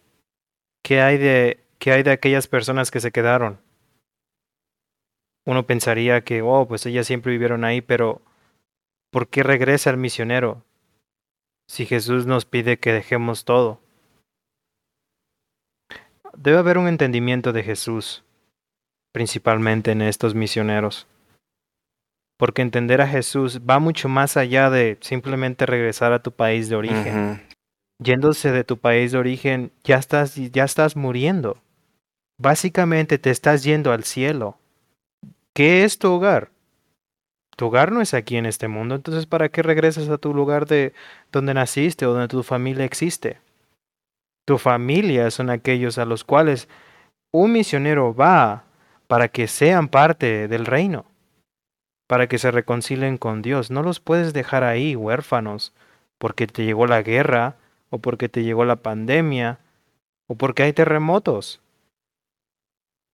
¿Qué 0.85 1.01
hay 1.01 1.19
de, 1.19 1.65
qué 1.79 1.93
hay 1.93 2.03
de 2.03 2.13
aquellas 2.13 2.47
personas 2.47 2.91
que 2.91 3.01
se 3.01 3.11
quedaron? 3.11 3.61
Uno 5.47 5.67
pensaría 5.67 6.23
que, 6.23 6.43
oh, 6.43 6.69
pues 6.69 6.85
ellas 6.85 7.07
siempre 7.07 7.33
vivieron 7.33 7.65
ahí, 7.65 7.81
pero 7.81 8.21
¿por 9.11 9.29
qué 9.29 9.43
regresa 9.43 9.89
el 9.89 9.97
misionero? 9.97 10.63
Si 11.67 11.87
Jesús 11.87 12.27
nos 12.27 12.45
pide 12.45 12.79
que 12.79 12.93
dejemos 12.93 13.45
todo. 13.45 13.81
Debe 16.37 16.59
haber 16.59 16.77
un 16.79 16.87
entendimiento 16.87 17.53
de 17.53 17.63
Jesús, 17.63 18.25
principalmente 19.13 19.91
en 19.91 20.03
estos 20.03 20.35
misioneros. 20.35 21.07
Porque 22.39 22.63
entender 22.63 23.01
a 23.01 23.09
Jesús 23.09 23.61
va 23.69 23.79
mucho 23.79 24.09
más 24.09 24.37
allá 24.37 24.71
de 24.71 24.97
simplemente 25.01 25.67
regresar 25.67 26.13
a 26.13 26.23
tu 26.23 26.33
país 26.33 26.69
de 26.69 26.77
origen. 26.77 27.43
Yéndose 28.03 28.53
de 28.53 28.65
tu 28.65 28.79
país 28.79 29.13
de 29.13 29.19
origen, 29.19 29.73
ya 29.85 29.97
estás, 29.97 30.37
ya 30.37 30.65
estás 30.65 30.97
muriendo. 30.97 31.59
Básicamente 32.41 33.19
te 33.19 33.31
estás 33.31 33.65
yendo 33.65 33.93
al 33.93 34.05
cielo. 34.05 34.57
¿Qué 35.53 35.83
es 35.83 35.99
tu 35.99 36.13
hogar? 36.13 36.51
Tu 37.57 37.67
hogar 37.67 37.91
no 37.91 38.01
es 38.01 38.15
aquí 38.15 38.37
en 38.37 38.47
este 38.47 38.69
mundo, 38.69 38.95
entonces 38.95 39.27
¿para 39.27 39.49
qué 39.49 39.65
regresas 39.65 40.09
a 40.09 40.19
tu 40.19 40.33
lugar 40.33 40.67
de 40.67 40.93
donde 41.33 41.55
naciste 41.55 42.07
o 42.07 42.13
donde 42.13 42.29
tu 42.29 42.45
familia 42.45 42.85
existe? 42.85 43.41
Tu 44.47 44.59
familia 44.59 45.29
son 45.33 45.51
aquellos 45.51 45.99
a 45.99 46.05
los 46.05 46.23
cuales 46.23 46.69
un 47.33 47.51
misionero 47.51 48.15
va 48.15 48.63
para 49.09 49.27
que 49.27 49.49
sean 49.49 49.89
parte 49.89 50.47
del 50.47 50.67
reino, 50.67 51.05
para 52.09 52.27
que 52.27 52.39
se 52.39 52.51
reconcilien 52.51 53.19
con 53.19 53.43
Dios. 53.43 53.71
No 53.71 53.85
los 53.85 54.01
puedes 54.01 54.33
dejar 54.33 54.65
ahí 54.65 54.97
huérfanos 54.97 55.73
porque 56.19 56.49
te 56.49 56.65
llegó 56.65 56.87
la 56.89 57.03
guerra 57.03 57.57
o 57.91 57.99
porque 57.99 58.29
te 58.29 58.43
llegó 58.43 58.65
la 58.65 58.77
pandemia 58.77 59.61
o 60.27 60.35
porque 60.35 60.65
hay 60.65 60.73
terremotos. 60.73 61.61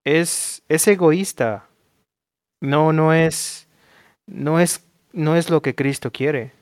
Es, 0.04 0.62
es 0.68 0.86
egoísta. 0.88 1.66
No, 2.62 2.92
no 2.92 3.12
es, 3.12 3.68
no 4.26 4.60
es, 4.60 4.86
no 5.12 5.36
es 5.36 5.50
lo 5.50 5.60
que 5.60 5.74
Cristo 5.74 6.12
quiere. 6.12 6.52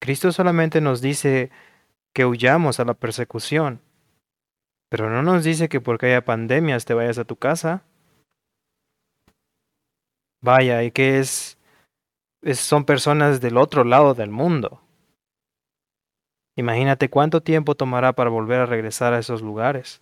Cristo 0.00 0.30
solamente 0.30 0.80
nos 0.80 1.00
dice 1.00 1.50
que 2.14 2.24
huyamos 2.24 2.78
a 2.78 2.84
la 2.84 2.94
persecución. 2.94 3.80
Pero 4.88 5.10
no 5.10 5.22
nos 5.22 5.42
dice 5.42 5.68
que 5.68 5.80
porque 5.80 6.06
haya 6.06 6.24
pandemias 6.24 6.84
te 6.84 6.94
vayas 6.94 7.18
a 7.18 7.24
tu 7.24 7.34
casa. 7.34 7.82
Vaya, 10.46 10.84
y 10.84 10.92
que 10.92 11.18
es, 11.18 11.58
son 12.54 12.84
personas 12.84 13.40
del 13.40 13.56
otro 13.56 13.82
lado 13.82 14.14
del 14.14 14.30
mundo. 14.30 14.80
Imagínate 16.54 17.10
cuánto 17.10 17.42
tiempo 17.42 17.74
tomará 17.74 18.12
para 18.12 18.30
volver 18.30 18.60
a 18.60 18.66
regresar 18.66 19.12
a 19.12 19.18
esos 19.18 19.42
lugares. 19.42 20.00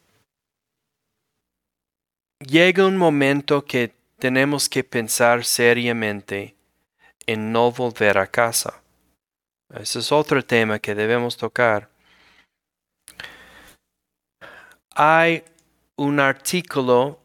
Llega 2.47 2.87
un 2.87 2.99
momento 2.99 3.65
que 3.65 3.95
tenemos 4.19 4.69
que 4.69 4.85
pensar 4.85 5.47
seriamente 5.47 6.55
en 7.25 7.51
no 7.51 7.73
volver 7.73 8.19
a 8.19 8.27
casa. 8.27 8.83
Ese 9.75 10.01
es 10.01 10.13
otro 10.13 10.45
tema 10.45 10.79
que 10.79 10.95
debemos 10.95 11.39
tocar. 11.39 11.89
Hay 14.95 15.43
un 15.97 16.21
artículo 16.21 17.24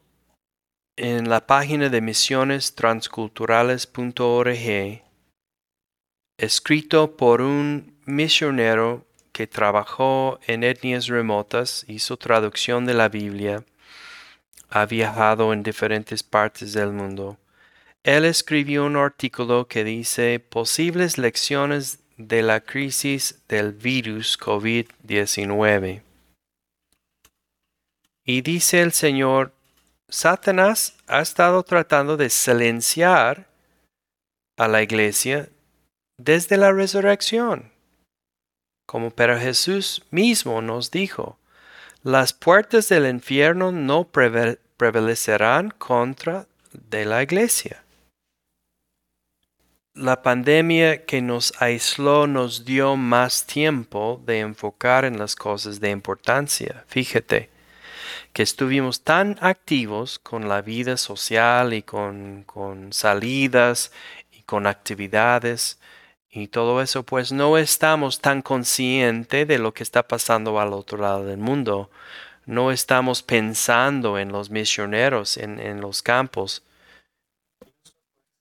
en 1.01 1.29
la 1.29 1.47
página 1.47 1.88
de 1.88 2.01
misionestransculturales.org 2.01 5.01
escrito 6.38 7.15
por 7.15 7.41
un 7.41 7.95
misionero 8.05 9.05
que 9.31 9.47
trabajó 9.47 10.41
en 10.45 10.65
etnias 10.65 11.07
remotas, 11.07 11.85
hizo 11.88 12.17
traducción 12.17 12.85
de 12.85 12.93
la 12.93 13.07
Biblia, 13.07 13.63
ha 14.69 14.85
viajado 14.85 15.53
en 15.53 15.63
diferentes 15.63 16.21
partes 16.21 16.73
del 16.73 16.91
mundo. 16.91 17.38
Él 18.03 18.25
escribió 18.25 18.85
un 18.85 18.97
artículo 18.97 19.69
que 19.69 19.85
dice 19.85 20.41
posibles 20.41 21.17
lecciones 21.17 21.99
de 22.17 22.41
la 22.41 22.59
crisis 22.59 23.39
del 23.47 23.71
virus 23.71 24.38
COVID-19. 24.38 26.01
Y 28.25 28.41
dice 28.41 28.81
el 28.81 28.91
Señor, 28.91 29.53
Satanás 30.10 30.98
ha 31.08 31.22
estado 31.22 31.62
tratando 31.63 32.17
de 32.17 32.30
silenciar 32.30 33.48
a 34.58 34.67
la 34.67 34.82
iglesia 34.82 35.50
desde 36.17 36.58
la 36.58 36.72
resurrección. 36.72 37.72
Como 38.88 39.12
pero 39.12 39.39
Jesús 39.39 40.04
mismo 40.10 40.62
nos 40.62 40.89
dijo, 40.89 41.38
las 42.02 42.34
puertas 42.34 42.89
del 42.89 43.06
infierno 43.08 43.72
no 43.72 44.06
prevalecerán 44.06 45.69
contra 45.69 46.48
de 46.72 47.06
la 47.06 47.22
iglesia. 47.22 47.84
La 49.93 50.24
pandemia 50.24 51.06
que 51.06 51.22
nos 51.22 51.54
aisló 51.62 52.26
nos 52.26 52.65
dio 52.65 52.95
más 52.95 53.45
tiempo 53.45 54.22
de 54.26 54.39
enfocar 54.39 55.06
en 55.06 55.19
las 55.19 55.36
cosas 55.36 55.80
de 55.80 55.91
importancia. 55.91 56.84
Fíjate 56.88 57.59
que 58.33 58.43
estuvimos 58.43 59.03
tan 59.03 59.37
activos 59.41 60.19
con 60.19 60.47
la 60.49 60.61
vida 60.61 60.97
social 60.97 61.73
y 61.73 61.81
con, 61.81 62.43
con 62.45 62.93
salidas 62.93 63.91
y 64.31 64.43
con 64.43 64.67
actividades 64.67 65.79
y 66.31 66.47
todo 66.47 66.81
eso, 66.81 67.03
pues 67.03 67.31
no 67.31 67.57
estamos 67.57 68.19
tan 68.19 68.41
conscientes 68.41 69.47
de 69.47 69.57
lo 69.57 69.73
que 69.73 69.83
está 69.83 70.07
pasando 70.07 70.59
al 70.59 70.73
otro 70.73 70.99
lado 70.99 71.25
del 71.25 71.39
mundo. 71.39 71.89
No 72.45 72.71
estamos 72.71 73.23
pensando 73.23 74.19
en 74.19 74.31
los 74.31 74.51
misioneros, 74.51 75.37
en, 75.37 75.59
en 75.59 75.81
los 75.81 76.03
campos. 76.03 76.63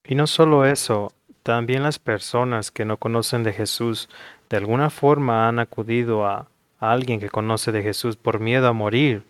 Y 0.04 0.14
no 0.14 0.26
solo 0.26 0.66
eso, 0.66 1.12
también 1.42 1.82
las 1.82 1.98
personas 1.98 2.70
que 2.70 2.84
no 2.84 2.98
conocen 2.98 3.42
de 3.42 3.54
Jesús 3.54 4.08
de 4.50 4.58
alguna 4.58 4.90
forma 4.90 5.48
han 5.48 5.58
acudido 5.58 6.26
a, 6.26 6.46
a 6.80 6.92
alguien 6.92 7.20
que 7.20 7.30
conoce 7.30 7.72
de 7.72 7.82
Jesús 7.82 8.16
por 8.16 8.38
miedo 8.38 8.68
a 8.68 8.72
morir 8.72 9.22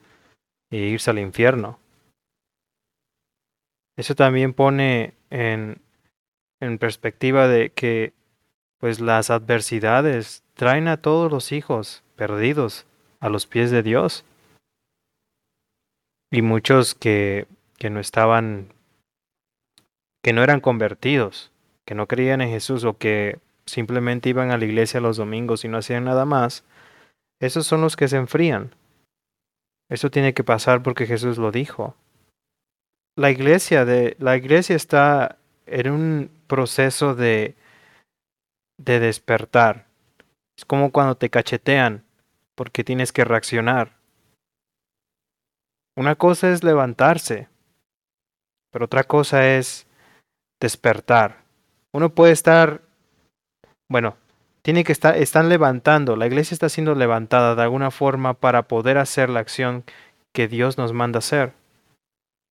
e 0.70 0.78
irse 0.78 1.10
al 1.10 1.18
infierno. 1.18 1.78
Eso 3.96 4.14
también 4.14 4.52
pone 4.54 5.14
en, 5.30 5.80
en 6.60 6.78
perspectiva 6.78 7.48
de 7.48 7.70
que 7.70 8.12
pues 8.78 9.00
las 9.00 9.30
adversidades 9.30 10.44
traen 10.54 10.88
a 10.88 10.98
todos 10.98 11.30
los 11.30 11.52
hijos 11.52 12.02
perdidos 12.16 12.86
a 13.20 13.28
los 13.28 13.46
pies 13.46 13.70
de 13.70 13.82
Dios. 13.82 14.24
Y 16.30 16.42
muchos 16.42 16.94
que, 16.94 17.46
que 17.78 17.90
no 17.90 18.00
estaban, 18.00 18.72
que 20.22 20.32
no 20.32 20.42
eran 20.42 20.60
convertidos, 20.60 21.50
que 21.86 21.94
no 21.94 22.06
creían 22.06 22.40
en 22.40 22.50
Jesús 22.50 22.84
o 22.84 22.98
que 22.98 23.38
simplemente 23.66 24.28
iban 24.28 24.50
a 24.50 24.58
la 24.58 24.64
iglesia 24.64 25.00
los 25.00 25.16
domingos 25.16 25.64
y 25.64 25.68
no 25.68 25.78
hacían 25.78 26.04
nada 26.04 26.24
más, 26.24 26.64
esos 27.40 27.66
son 27.66 27.80
los 27.80 27.96
que 27.96 28.08
se 28.08 28.16
enfrían. 28.16 28.74
Eso 29.88 30.10
tiene 30.10 30.34
que 30.34 30.44
pasar 30.44 30.82
porque 30.82 31.06
Jesús 31.06 31.38
lo 31.38 31.50
dijo. 31.50 31.96
La 33.16 33.30
iglesia 33.30 33.84
de 33.84 34.16
la 34.18 34.36
iglesia 34.36 34.76
está 34.76 35.38
en 35.66 35.90
un 35.90 36.30
proceso 36.46 37.14
de 37.14 37.56
de 38.78 39.00
despertar. 39.00 39.86
Es 40.56 40.64
como 40.64 40.90
cuando 40.90 41.16
te 41.16 41.30
cachetean 41.30 42.04
porque 42.54 42.84
tienes 42.84 43.12
que 43.12 43.24
reaccionar. 43.24 43.96
Una 45.96 46.14
cosa 46.14 46.50
es 46.50 46.62
levantarse, 46.62 47.48
pero 48.70 48.86
otra 48.86 49.04
cosa 49.04 49.56
es 49.56 49.86
despertar. 50.60 51.42
Uno 51.92 52.14
puede 52.14 52.32
estar, 52.32 52.82
bueno, 53.90 54.16
tiene 54.62 54.84
que 54.84 54.92
estar, 54.92 55.16
están 55.16 55.48
levantando, 55.48 56.16
la 56.16 56.26
iglesia 56.26 56.54
está 56.54 56.68
siendo 56.68 56.94
levantada 56.94 57.54
de 57.54 57.62
alguna 57.62 57.90
forma 57.90 58.34
para 58.34 58.62
poder 58.68 58.98
hacer 58.98 59.30
la 59.30 59.40
acción 59.40 59.84
que 60.32 60.48
Dios 60.48 60.78
nos 60.78 60.92
manda 60.92 61.18
hacer. 61.18 61.52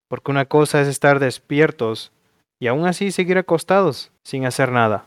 Porque 0.09 0.31
una 0.31 0.45
cosa 0.45 0.81
es 0.81 0.87
estar 0.87 1.19
despiertos 1.19 2.11
y 2.59 2.67
aún 2.67 2.87
así 2.87 3.11
seguir 3.11 3.37
acostados 3.37 4.11
sin 4.23 4.45
hacer 4.45 4.71
nada. 4.71 5.05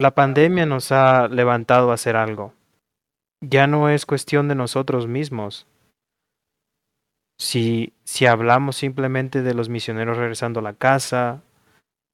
La 0.00 0.14
pandemia 0.14 0.66
nos 0.66 0.92
ha 0.92 1.28
levantado 1.28 1.90
a 1.90 1.94
hacer 1.94 2.16
algo. 2.16 2.54
Ya 3.42 3.66
no 3.66 3.88
es 3.88 4.06
cuestión 4.06 4.48
de 4.48 4.54
nosotros 4.54 5.06
mismos. 5.06 5.66
Si, 7.38 7.92
si 8.04 8.26
hablamos 8.26 8.76
simplemente 8.76 9.42
de 9.42 9.54
los 9.54 9.68
misioneros 9.68 10.18
regresando 10.18 10.60
a 10.60 10.62
la 10.62 10.74
casa, 10.74 11.42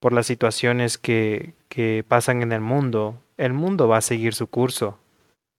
por 0.01 0.13
las 0.13 0.27
situaciones 0.27 0.99
que, 0.99 1.55
que 1.69 2.05
pasan 2.07 2.43
en 2.43 2.53
el 2.53 2.61
mundo, 2.61 3.21
el 3.39 3.53
mundo 3.53 3.89
va 3.89 3.99
a 3.99 4.03
seguir 4.03 4.35
su 4.35 4.47
curso. 4.47 4.99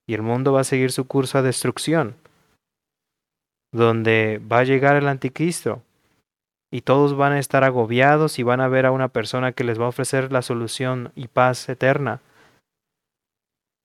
Y 0.09 0.13
el 0.13 0.21
mundo 0.21 0.53
va 0.53 0.61
a 0.61 0.63
seguir 0.63 0.91
su 0.91 1.05
curso 1.05 1.37
a 1.37 1.41
destrucción, 1.41 2.15
donde 3.73 4.39
va 4.39 4.59
a 4.59 4.63
llegar 4.63 4.95
el 4.95 5.07
anticristo 5.07 5.81
y 6.71 6.81
todos 6.81 7.15
van 7.15 7.33
a 7.33 7.39
estar 7.39 7.63
agobiados 7.63 8.39
y 8.39 8.43
van 8.43 8.61
a 8.61 8.67
ver 8.67 8.85
a 8.85 8.91
una 8.91 9.07
persona 9.07 9.53
que 9.53 9.63
les 9.63 9.79
va 9.79 9.85
a 9.85 9.89
ofrecer 9.89 10.31
la 10.31 10.41
solución 10.41 11.11
y 11.15 11.27
paz 11.27 11.69
eterna. 11.69 12.21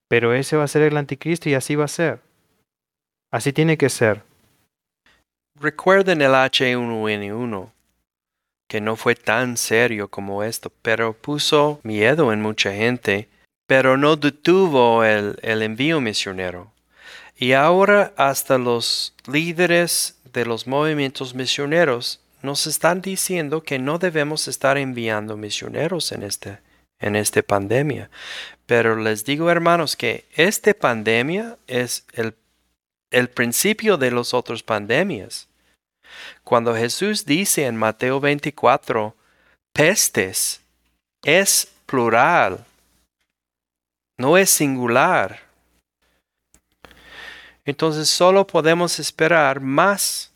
Pero 0.09 0.35
ese 0.35 0.57
va 0.57 0.65
a 0.65 0.69
ser 0.69 0.83
el 0.83 0.97
anticristo 0.97 1.49
y 1.49 1.55
así 1.55 1.75
va 1.75 1.85
a 1.85 1.89
ser. 1.89 2.21
Así 3.33 3.53
tiene 3.53 3.79
que 3.79 3.89
ser. 3.89 4.23
Recuerden 5.59 6.21
el 6.23 6.33
H1N1, 6.33 7.71
que 8.69 8.81
no 8.81 8.97
fue 8.97 9.15
tan 9.15 9.57
serio 9.57 10.09
como 10.09 10.43
esto, 10.43 10.73
pero 10.83 11.13
puso 11.13 11.81
miedo 11.83 12.33
en 12.33 12.43
mucha 12.43 12.73
gente, 12.73 13.29
pero 13.67 13.97
no 13.97 14.17
detuvo 14.17 15.05
el, 15.05 15.39
envío 15.43 16.01
misionero. 16.01 16.73
Y 17.37 17.53
ahora 17.53 18.13
hasta 18.17 18.59
los 18.59 19.15
líderes 19.27 20.19
de 20.33 20.45
los 20.45 20.67
movimientos 20.67 21.35
misioneros 21.35 22.21
nos 22.43 22.67
están 22.67 23.01
diciendo 23.01 23.63
que 23.63 23.79
no 23.79 23.99
debemos 23.99 24.49
estar 24.49 24.77
enviando 24.79 25.37
misioneros 25.37 26.13
en 26.13 26.23
este 26.23 26.59
en 27.03 27.17
esta 27.17 27.43
pandemia. 27.43 28.09
Pero 28.67 28.97
les 28.97 29.25
digo, 29.25 29.51
hermanos, 29.51 29.97
que 29.97 30.25
esta 30.35 30.73
pandemia 30.73 31.59
es 31.67 32.07
el, 32.13 32.35
el 33.11 33.29
principio 33.29 33.99
de 33.99 34.13
las 34.13 34.33
otras 34.33 34.63
pandemias. 34.63 35.49
Cuando 36.45 36.75
Jesús 36.75 37.27
dice 37.27 37.67
en 37.67 37.77
Mateo 37.77 38.21
24, 38.21 39.15
pestes, 39.73 40.61
es 41.25 41.69
plural, 41.87 42.65
no 44.19 44.37
es 44.37 44.51
singular. 44.51 45.41
Entonces 47.65 48.09
solo 48.09 48.47
podemos 48.47 48.99
esperar 48.99 49.61
más 49.61 50.33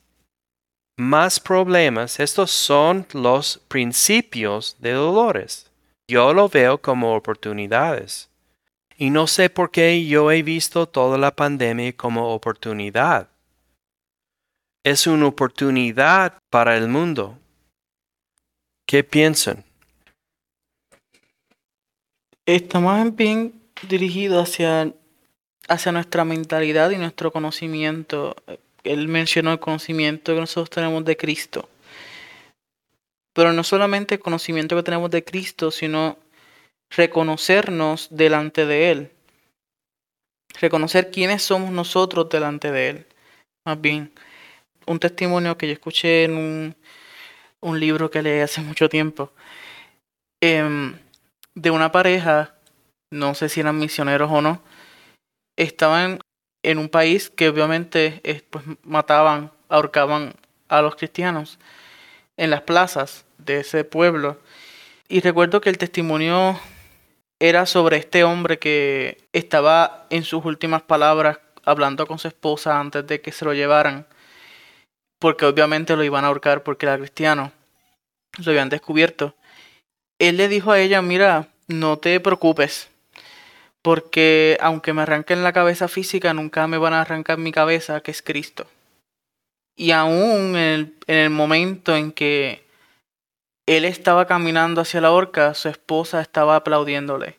más 0.96 1.38
problemas. 1.38 2.20
Estos 2.20 2.50
son 2.50 3.06
los 3.12 3.58
principios 3.68 4.76
de 4.78 4.92
dolores. 4.92 5.70
Yo 6.08 6.32
lo 6.32 6.48
veo 6.48 6.78
como 6.78 7.14
oportunidades. 7.14 8.30
Y 8.96 9.10
no 9.10 9.26
sé 9.26 9.50
por 9.50 9.70
qué 9.70 10.06
yo 10.06 10.30
he 10.30 10.42
visto 10.42 10.86
toda 10.88 11.18
la 11.18 11.30
pandemia 11.34 11.94
como 11.94 12.32
oportunidad. 12.32 13.28
Es 14.82 15.06
una 15.06 15.26
oportunidad 15.26 16.38
para 16.50 16.76
el 16.76 16.88
mundo. 16.88 17.38
¿Qué 18.86 19.04
piensan? 19.04 19.64
Está 22.46 22.78
más 22.78 23.14
bien 23.14 23.60
dirigido 23.88 24.40
hacia, 24.40 24.92
hacia 25.68 25.92
nuestra 25.92 26.24
mentalidad 26.24 26.90
y 26.90 26.96
nuestro 26.96 27.32
conocimiento 27.32 28.36
él 28.86 29.08
mencionó 29.08 29.52
el 29.52 29.58
conocimiento 29.58 30.34
que 30.34 30.40
nosotros 30.40 30.70
tenemos 30.70 31.04
de 31.04 31.16
Cristo. 31.16 31.68
Pero 33.34 33.52
no 33.52 33.64
solamente 33.64 34.14
el 34.14 34.20
conocimiento 34.20 34.76
que 34.76 34.82
tenemos 34.82 35.10
de 35.10 35.24
Cristo, 35.24 35.70
sino 35.70 36.18
reconocernos 36.90 38.08
delante 38.10 38.66
de 38.66 38.90
Él. 38.90 39.12
reconocer 40.58 41.10
quiénes 41.10 41.42
somos 41.42 41.70
nosotros 41.70 42.30
delante 42.30 42.72
de 42.72 42.88
Él. 42.88 43.06
Más 43.66 43.78
bien, 43.78 44.10
un 44.86 44.98
testimonio 44.98 45.58
que 45.58 45.66
yo 45.66 45.74
escuché 45.74 46.24
en 46.24 46.36
un, 46.38 46.76
un 47.60 47.78
libro 47.78 48.10
que 48.10 48.22
leí 48.22 48.40
hace 48.40 48.62
mucho 48.62 48.88
tiempo, 48.88 49.32
em, 50.40 50.98
de 51.54 51.70
una 51.70 51.92
pareja, 51.92 52.55
no 53.10 53.34
sé 53.34 53.48
si 53.48 53.60
eran 53.60 53.78
misioneros 53.78 54.30
o 54.30 54.40
no, 54.42 54.62
estaban 55.56 56.20
en 56.62 56.78
un 56.78 56.88
país 56.88 57.30
que 57.30 57.48
obviamente 57.48 58.20
eh, 58.24 58.42
pues, 58.50 58.64
mataban, 58.82 59.52
ahorcaban 59.68 60.34
a 60.68 60.82
los 60.82 60.96
cristianos 60.96 61.58
en 62.36 62.50
las 62.50 62.62
plazas 62.62 63.24
de 63.38 63.60
ese 63.60 63.84
pueblo. 63.84 64.38
Y 65.08 65.20
recuerdo 65.20 65.60
que 65.60 65.70
el 65.70 65.78
testimonio 65.78 66.58
era 67.38 67.66
sobre 67.66 67.98
este 67.98 68.24
hombre 68.24 68.58
que 68.58 69.18
estaba 69.32 70.06
en 70.10 70.24
sus 70.24 70.44
últimas 70.44 70.82
palabras 70.82 71.38
hablando 71.64 72.06
con 72.06 72.18
su 72.18 72.28
esposa 72.28 72.80
antes 72.80 73.06
de 73.06 73.20
que 73.20 73.32
se 73.32 73.44
lo 73.44 73.52
llevaran, 73.52 74.06
porque 75.18 75.44
obviamente 75.44 75.96
lo 75.96 76.04
iban 76.04 76.24
a 76.24 76.28
ahorcar 76.28 76.62
porque 76.62 76.86
era 76.86 76.96
cristiano, 76.96 77.52
lo 78.44 78.50
habían 78.50 78.68
descubierto. 78.68 79.34
Él 80.18 80.38
le 80.38 80.48
dijo 80.48 80.72
a 80.72 80.80
ella, 80.80 81.02
mira, 81.02 81.48
no 81.66 81.98
te 81.98 82.18
preocupes, 82.20 82.88
porque 83.86 84.58
aunque 84.60 84.92
me 84.92 85.02
arranquen 85.02 85.44
la 85.44 85.52
cabeza 85.52 85.86
física, 85.86 86.34
nunca 86.34 86.66
me 86.66 86.76
van 86.76 86.92
a 86.92 87.02
arrancar 87.02 87.38
mi 87.38 87.52
cabeza, 87.52 88.00
que 88.00 88.10
es 88.10 88.20
Cristo. 88.20 88.66
Y 89.76 89.92
aún 89.92 90.56
en 90.56 90.92
el, 91.06 91.30
momento 91.30 91.94
en 91.94 92.10
que 92.10 92.66
él 93.64 93.84
estaba 93.84 94.26
caminando 94.26 94.80
hacia 94.80 95.00
la 95.00 95.12
horca, 95.12 95.54
su 95.54 95.68
esposa 95.68 96.20
estaba 96.20 96.56
aplaudiéndole, 96.56 97.38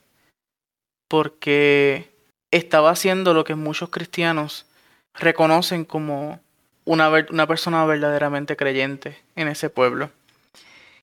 porque 1.10 2.14
estaba 2.50 2.92
haciendo 2.92 3.34
lo 3.34 3.44
que 3.44 3.56
muchos 3.56 3.90
cristianos 3.90 4.68
reconocen 5.16 5.84
como 5.84 6.40
una, 6.86 7.12
persona 7.46 7.84
verdaderamente 7.84 8.56
creyente 8.56 9.22
en 9.36 9.50
ese 9.50 9.70
pueblo. 9.70 10.12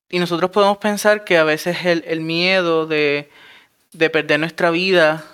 Y 0.08 0.20
nosotros 0.20 0.50
podemos 0.52 0.78
pensar 0.78 1.22
que 1.22 1.36
a 1.36 1.44
veces 1.44 1.84
el, 1.84 2.20
miedo 2.22 2.86
de, 2.86 3.28
perder 4.10 4.40
nuestra 4.40 4.70
vida, 4.70 5.26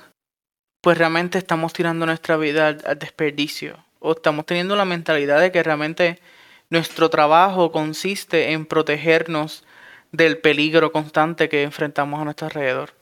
pues 0.81 0.97
realmente 0.97 1.39
estamos 1.39 1.73
tirando 1.73 2.07
nuestra 2.07 2.37
vida 2.37 2.69
al 2.69 2.99
desperdicio 2.99 3.85
o 3.99 4.13
estamos 4.13 4.47
teniendo 4.47 4.77
la 4.77 4.85
mentalidad 4.85 5.41
de 5.41 5.53
que 5.53 5.63
realmente 5.63 6.19
nuestro 6.71 7.11
trabajo 7.11 7.73
consiste 7.73 8.53
en 8.53 8.67
protegernos 8.67 9.65
del 10.13 10.39
peligro 10.39 10.93
constante 10.93 11.49
que 11.49 11.63
enfrentamos 11.63 12.21
a 12.21 12.25
nuestro 12.25 12.47
alrededor. 12.47 12.95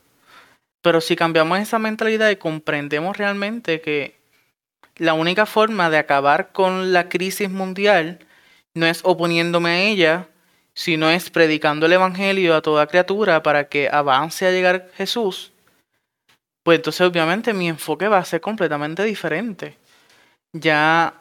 Pero 0.82 1.00
si 1.00 1.16
cambiamos 1.16 1.58
esa 1.58 1.78
mentalidad 1.78 2.30
y 2.30 2.36
comprendemos 2.36 3.16
realmente 3.16 3.80
que 3.80 4.18
la 4.96 5.14
única 5.14 5.46
forma 5.46 5.90
de 5.90 5.98
acabar 5.98 6.52
con 6.52 6.92
la 6.92 7.08
crisis 7.08 7.50
mundial 7.50 8.18
no 8.74 8.86
es 8.86 9.00
oponiéndome 9.04 9.70
a 9.70 9.80
ella, 9.82 10.28
sino 10.74 11.10
es 11.10 11.30
predicando 11.30 11.86
el 11.86 11.92
Evangelio 11.92 12.54
a 12.54 12.62
toda 12.62 12.86
criatura 12.86 13.42
para 13.42 13.68
que 13.68 13.88
avance 13.90 14.46
a 14.46 14.50
llegar 14.50 14.90
Jesús, 14.96 15.52
pues 16.68 16.80
entonces 16.80 17.00
obviamente 17.00 17.54
mi 17.54 17.66
enfoque 17.66 18.08
va 18.08 18.18
a 18.18 18.24
ser 18.26 18.42
completamente 18.42 19.02
diferente 19.02 19.78
ya 20.52 21.14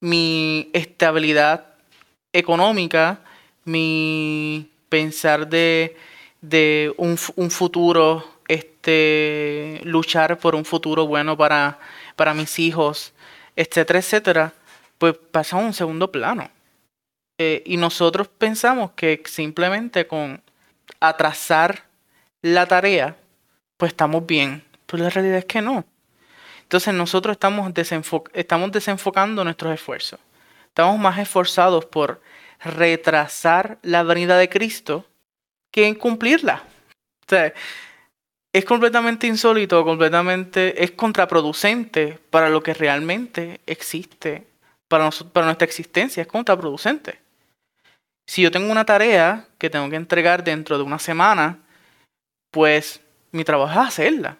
mi 0.00 0.70
estabilidad 0.72 1.66
económica, 2.32 3.20
mi 3.64 4.68
pensar 4.88 5.48
de, 5.48 5.96
de 6.40 6.92
un, 6.96 7.16
un, 7.36 7.50
futuro, 7.52 8.24
este, 8.48 9.80
luchar 9.84 10.36
por 10.40 10.56
un 10.56 10.64
futuro 10.64 11.06
bueno 11.06 11.36
para, 11.36 11.78
para 12.16 12.34
mis 12.34 12.58
hijos, 12.58 13.12
etcétera, 13.54 14.00
etcétera, 14.00 14.52
pues 14.98 15.14
pasa 15.30 15.58
a 15.58 15.60
un 15.60 15.74
segundo 15.74 16.10
plano. 16.10 16.50
Eh, 17.38 17.62
y 17.66 17.76
nosotros 17.76 18.26
pensamos 18.26 18.90
que 18.96 19.22
simplemente 19.26 20.08
con 20.08 20.42
atrasar 20.98 21.84
la 22.40 22.66
tarea, 22.66 23.16
pues 23.76 23.92
estamos 23.92 24.26
bien. 24.26 24.71
Pero 24.92 25.04
la 25.04 25.10
realidad 25.10 25.38
es 25.38 25.46
que 25.46 25.62
no. 25.62 25.86
Entonces 26.64 26.92
nosotros 26.92 27.32
estamos, 27.32 27.72
estamos 28.34 28.72
desenfocando 28.72 29.42
nuestros 29.42 29.72
esfuerzos. 29.72 30.20
Estamos 30.66 30.98
más 30.98 31.18
esforzados 31.18 31.86
por 31.86 32.20
retrasar 32.62 33.78
la 33.80 34.02
venida 34.02 34.36
de 34.36 34.50
Cristo 34.50 35.06
que 35.70 35.86
en 35.86 35.94
cumplirla. 35.94 36.62
O 37.24 37.26
sea, 37.26 37.54
es 38.52 38.64
completamente 38.66 39.26
insólito, 39.26 39.82
completamente, 39.82 40.84
es 40.84 40.90
contraproducente 40.90 42.18
para 42.28 42.50
lo 42.50 42.62
que 42.62 42.74
realmente 42.74 43.62
existe, 43.64 44.46
para, 44.88 45.08
para 45.32 45.46
nuestra 45.46 45.64
existencia, 45.64 46.20
es 46.20 46.26
contraproducente. 46.26 47.18
Si 48.26 48.42
yo 48.42 48.50
tengo 48.50 48.70
una 48.70 48.84
tarea 48.84 49.48
que 49.56 49.70
tengo 49.70 49.88
que 49.88 49.96
entregar 49.96 50.44
dentro 50.44 50.76
de 50.76 50.84
una 50.84 50.98
semana, 50.98 51.60
pues 52.50 53.00
mi 53.30 53.42
trabajo 53.42 53.72
es 53.80 53.88
hacerla 53.88 54.36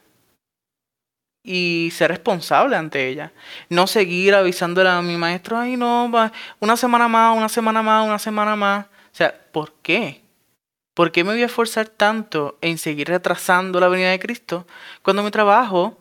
y 1.42 1.90
ser 1.92 2.10
responsable 2.10 2.76
ante 2.76 3.08
ella. 3.08 3.32
No 3.68 3.86
seguir 3.86 4.34
avisándole 4.34 4.88
a 4.88 5.02
mi 5.02 5.16
maestro, 5.16 5.58
ay 5.58 5.76
no, 5.76 6.10
va, 6.10 6.32
una 6.60 6.76
semana 6.76 7.08
más, 7.08 7.36
una 7.36 7.48
semana 7.48 7.82
más, 7.82 8.06
una 8.06 8.18
semana 8.18 8.56
más. 8.56 8.86
O 8.86 9.14
sea, 9.14 9.34
¿por 9.52 9.72
qué? 9.82 10.22
¿Por 10.94 11.10
qué 11.10 11.24
me 11.24 11.32
voy 11.32 11.42
a 11.42 11.46
esforzar 11.46 11.88
tanto 11.88 12.58
en 12.60 12.78
seguir 12.78 13.08
retrasando 13.08 13.80
la 13.80 13.88
venida 13.88 14.10
de 14.10 14.18
Cristo 14.18 14.66
cuando 15.02 15.22
mi 15.22 15.30
trabajo 15.30 15.98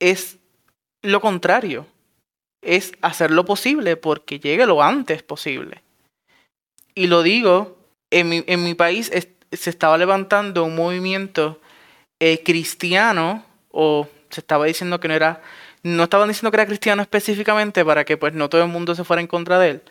es 0.00 0.38
lo 1.02 1.20
contrario? 1.20 1.86
Es 2.60 2.92
hacer 3.00 3.30
lo 3.30 3.44
posible 3.44 3.96
porque 3.96 4.40
llegue 4.40 4.66
lo 4.66 4.82
antes 4.82 5.22
posible. 5.22 5.82
Y 6.94 7.06
lo 7.06 7.22
digo, 7.22 7.78
en 8.10 8.28
mi, 8.28 8.44
en 8.48 8.64
mi 8.64 8.74
país 8.74 9.10
se 9.52 9.70
estaba 9.70 9.96
levantando 9.96 10.64
un 10.64 10.74
movimiento 10.74 11.60
eh, 12.20 12.42
cristiano 12.42 13.44
o 13.70 14.08
se 14.30 14.40
estaba 14.40 14.66
diciendo 14.66 15.00
que 15.00 15.08
no 15.08 15.14
era, 15.14 15.42
no 15.82 16.04
estaban 16.04 16.28
diciendo 16.28 16.50
que 16.50 16.56
era 16.56 16.66
cristiano 16.66 17.02
específicamente 17.02 17.84
para 17.84 18.04
que 18.04 18.16
pues 18.16 18.34
no 18.34 18.48
todo 18.48 18.62
el 18.62 18.68
mundo 18.68 18.94
se 18.94 19.04
fuera 19.04 19.20
en 19.20 19.26
contra 19.26 19.58
de 19.58 19.70
él, 19.70 19.82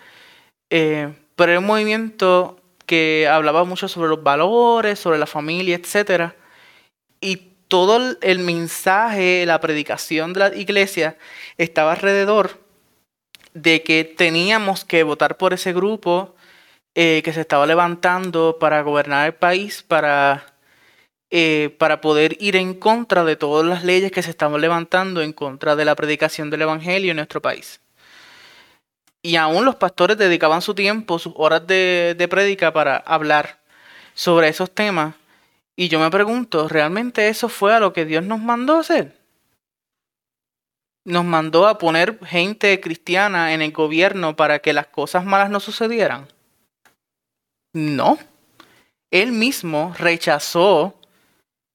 eh, 0.70 1.14
pero 1.36 1.52
era 1.52 1.60
un 1.60 1.66
movimiento 1.66 2.60
que 2.86 3.28
hablaba 3.30 3.64
mucho 3.64 3.88
sobre 3.88 4.10
los 4.10 4.24
valores, 4.24 5.00
sobre 5.00 5.20
la 5.20 5.28
familia, 5.28 5.76
etc. 5.76 6.34
Y 7.22 7.52
todo 7.68 8.18
el 8.22 8.40
mensaje, 8.40 9.46
la 9.46 9.60
predicación 9.60 10.34
de 10.34 10.40
la 10.40 10.56
iglesia 10.56 11.18
estaba 11.58 11.92
alrededor 11.94 12.62
de 13.54 13.84
que 13.84 14.04
teníamos 14.04 14.86
que 14.86 15.04
votar 15.04 15.38
por 15.38 15.54
ese 15.54 15.74
grupo 15.74 16.36
eh, 16.96 17.22
que 17.24 17.34
se 17.34 17.42
estaba 17.42 17.66
levantando 17.66 18.58
para 18.60 18.82
gobernar 18.82 19.28
el 19.28 19.34
país, 19.34 19.84
para 19.84 20.46
eh, 21.30 21.76
para 21.78 22.00
poder 22.00 22.38
ir 22.40 22.56
en 22.56 22.74
contra 22.74 23.26
de 23.26 23.36
todas 23.36 23.66
las 23.66 23.84
leyes 23.84 24.12
que 24.12 24.24
se 24.24 24.30
están 24.30 24.60
levantando 24.62 25.22
en 25.22 25.34
contra 25.34 25.76
de 25.76 25.84
la 25.84 25.96
predicación 25.96 26.50
del 26.50 26.62
Evangelio 26.62 27.12
en 27.12 27.18
nuestro 27.18 27.42
país. 27.42 27.82
Y 29.22 29.36
aún 29.36 29.66
los 29.66 29.76
pastores 29.76 30.18
dedicaban 30.18 30.62
su 30.62 30.74
tiempo, 30.74 31.20
sus 31.20 31.34
horas 31.36 31.68
de, 31.68 32.16
de 32.18 32.28
prédica 32.30 32.72
para 32.72 32.98
hablar 32.98 33.60
sobre 34.14 34.48
esos 34.48 34.72
temas. 34.72 35.16
Y 35.76 35.90
yo 35.90 36.00
me 36.00 36.10
pregunto, 36.10 36.68
¿realmente 36.70 37.28
eso 37.28 37.50
fue 37.50 37.74
a 37.74 37.80
lo 37.80 37.92
que 37.92 38.06
Dios 38.06 38.24
nos 38.24 38.40
mandó 38.40 38.78
hacer? 38.78 39.18
Nos 41.04 41.26
mandó 41.26 41.68
a 41.68 41.78
poner 41.78 42.20
gente 42.26 42.80
cristiana 42.80 43.54
en 43.54 43.62
el 43.62 43.72
gobierno 43.72 44.36
para 44.36 44.60
que 44.60 44.74
las 44.74 44.88
cosas 44.88 45.26
malas 45.26 45.50
no 45.50 45.60
sucedieran. 45.60 46.28
No. 47.74 48.18
Él 49.12 49.32
mismo 49.32 49.94
rechazó 49.98 50.97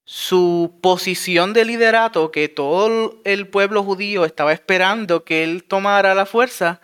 su 0.05 0.79
posición 0.81 1.53
de 1.53 1.65
liderato 1.65 2.33
que 2.33 2.49
todo 2.49 3.21
el 3.25 3.47
pueblo 3.49 3.85
judío 3.85 4.25
estaba 4.25 4.53
esperando 4.53 5.25
que 5.25 5.45
él 5.45 5.65
tomara 5.65 6.15
la 6.15 6.27
fuerza, 6.27 6.81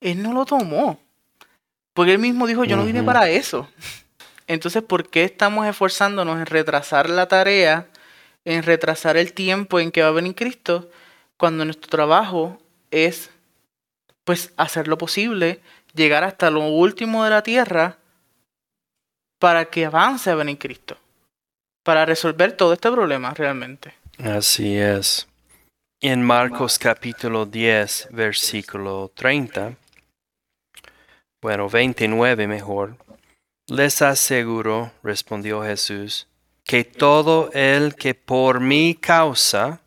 él 0.00 0.22
no 0.22 0.32
lo 0.32 0.44
tomó. 0.44 1.00
Porque 1.94 2.12
él 2.12 2.18
mismo 2.18 2.46
dijo, 2.46 2.64
yo 2.64 2.76
no 2.76 2.84
vine 2.84 3.02
para 3.02 3.30
eso. 3.30 3.68
Entonces, 4.46 4.82
¿por 4.82 5.08
qué 5.08 5.24
estamos 5.24 5.66
esforzándonos 5.66 6.38
en 6.38 6.46
retrasar 6.46 7.08
la 7.08 7.28
tarea, 7.28 7.88
en 8.44 8.62
retrasar 8.62 9.16
el 9.16 9.32
tiempo 9.32 9.80
en 9.80 9.90
que 9.90 10.02
va 10.02 10.08
a 10.08 10.12
venir 10.12 10.34
Cristo, 10.34 10.90
cuando 11.36 11.64
nuestro 11.64 11.88
trabajo 11.88 12.58
es, 12.90 13.30
pues, 14.24 14.52
hacer 14.56 14.88
lo 14.88 14.98
posible, 14.98 15.60
llegar 15.94 16.24
hasta 16.24 16.50
lo 16.50 16.66
último 16.66 17.24
de 17.24 17.30
la 17.30 17.42
tierra 17.42 17.98
para 19.38 19.66
que 19.66 19.86
avance 19.86 20.30
a 20.30 20.34
venir 20.34 20.58
Cristo? 20.58 20.98
Para 21.84 22.04
resolver 22.04 22.52
todo 22.56 22.72
este 22.72 22.90
problema 22.90 23.32
realmente. 23.34 23.94
Así 24.18 24.76
es. 24.76 25.28
En 26.00 26.22
Marcos 26.22 26.78
capítulo 26.78 27.46
10, 27.46 28.08
versículo 28.10 29.12
30, 29.14 29.76
bueno, 31.40 31.68
29 31.68 32.46
mejor, 32.48 32.96
les 33.68 34.02
aseguro, 34.02 34.92
respondió 35.02 35.62
Jesús, 35.62 36.26
que 36.64 36.84
todo 36.84 37.50
el 37.52 37.94
que 37.94 38.14
por 38.14 38.60
mi 38.60 38.94
causa 38.94 39.80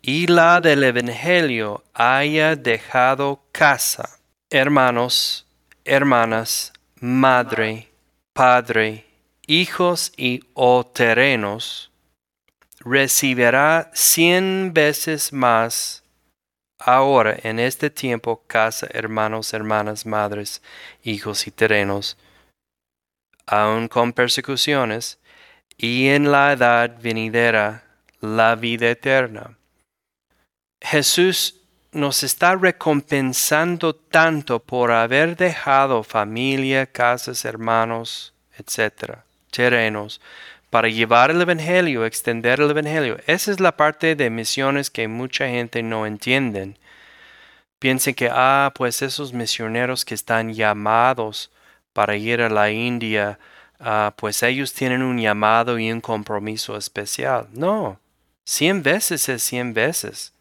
y 0.00 0.26
la 0.26 0.60
del 0.60 0.84
Evangelio 0.84 1.84
haya 1.92 2.56
dejado 2.56 3.42
casa, 3.52 4.18
hermanos, 4.50 5.46
hermanas, 5.84 6.72
madre, 7.00 7.88
padre, 8.32 9.07
hijos 9.48 10.12
y 10.16 10.44
o 10.54 10.86
terrenos, 10.86 11.90
recibirá 12.80 13.90
cien 13.94 14.72
veces 14.72 15.32
más 15.32 16.04
ahora 16.78 17.36
en 17.42 17.58
este 17.58 17.90
tiempo 17.90 18.44
casa, 18.46 18.86
hermanos, 18.90 19.52
hermanas, 19.52 20.06
madres, 20.06 20.62
hijos 21.02 21.46
y 21.46 21.50
terrenos, 21.50 22.16
aun 23.46 23.88
con 23.88 24.12
persecuciones, 24.12 25.18
y 25.76 26.08
en 26.08 26.30
la 26.30 26.52
edad 26.52 26.96
venidera 27.00 27.84
la 28.20 28.54
vida 28.54 28.90
eterna. 28.90 29.56
Jesús 30.80 31.62
nos 31.92 32.22
está 32.22 32.54
recompensando 32.54 33.94
tanto 33.94 34.60
por 34.60 34.92
haber 34.92 35.36
dejado 35.36 36.02
familia, 36.02 36.86
casas, 36.86 37.44
hermanos, 37.44 38.34
etcétera, 38.58 39.24
terrenos, 39.50 40.20
para 40.70 40.88
llevar 40.88 41.30
el 41.30 41.40
Evangelio, 41.40 42.04
extender 42.04 42.60
el 42.60 42.70
Evangelio. 42.70 43.18
Esa 43.26 43.50
es 43.50 43.60
la 43.60 43.76
parte 43.76 44.14
de 44.14 44.30
misiones 44.30 44.90
que 44.90 45.08
mucha 45.08 45.48
gente 45.48 45.82
no 45.82 46.06
entiende. 46.06 46.76
Piensen 47.78 48.14
que, 48.14 48.28
ah, 48.30 48.72
pues 48.74 49.02
esos 49.02 49.32
misioneros 49.32 50.04
que 50.04 50.14
están 50.14 50.52
llamados 50.52 51.50
para 51.92 52.16
ir 52.16 52.42
a 52.42 52.50
la 52.50 52.70
India, 52.70 53.38
ah, 53.80 54.14
pues 54.16 54.42
ellos 54.42 54.74
tienen 54.74 55.02
un 55.02 55.18
llamado 55.18 55.78
y 55.78 55.90
un 55.90 56.00
compromiso 56.00 56.76
especial. 56.76 57.48
No, 57.52 58.00
cien 58.44 58.82
veces 58.82 59.28
es 59.28 59.42
cien 59.42 59.72
veces. 59.74 60.34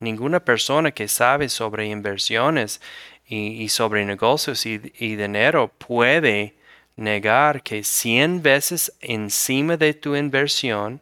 Ninguna 0.00 0.40
persona 0.40 0.90
que 0.92 1.08
sabe 1.08 1.48
sobre 1.48 1.86
inversiones 1.86 2.80
y, 3.26 3.68
sobre 3.70 4.04
negocios 4.04 4.66
y 4.66 4.78
dinero 4.78 5.68
puede 5.78 6.55
negar 6.96 7.62
que 7.62 7.84
cien 7.84 8.42
veces 8.42 8.92
encima 9.00 9.76
de 9.76 9.94
tu 9.94 10.16
inversión 10.16 11.00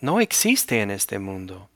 no 0.00 0.20
existe 0.20 0.80
en 0.80 0.90
este 0.90 1.18
mundo. 1.18 1.68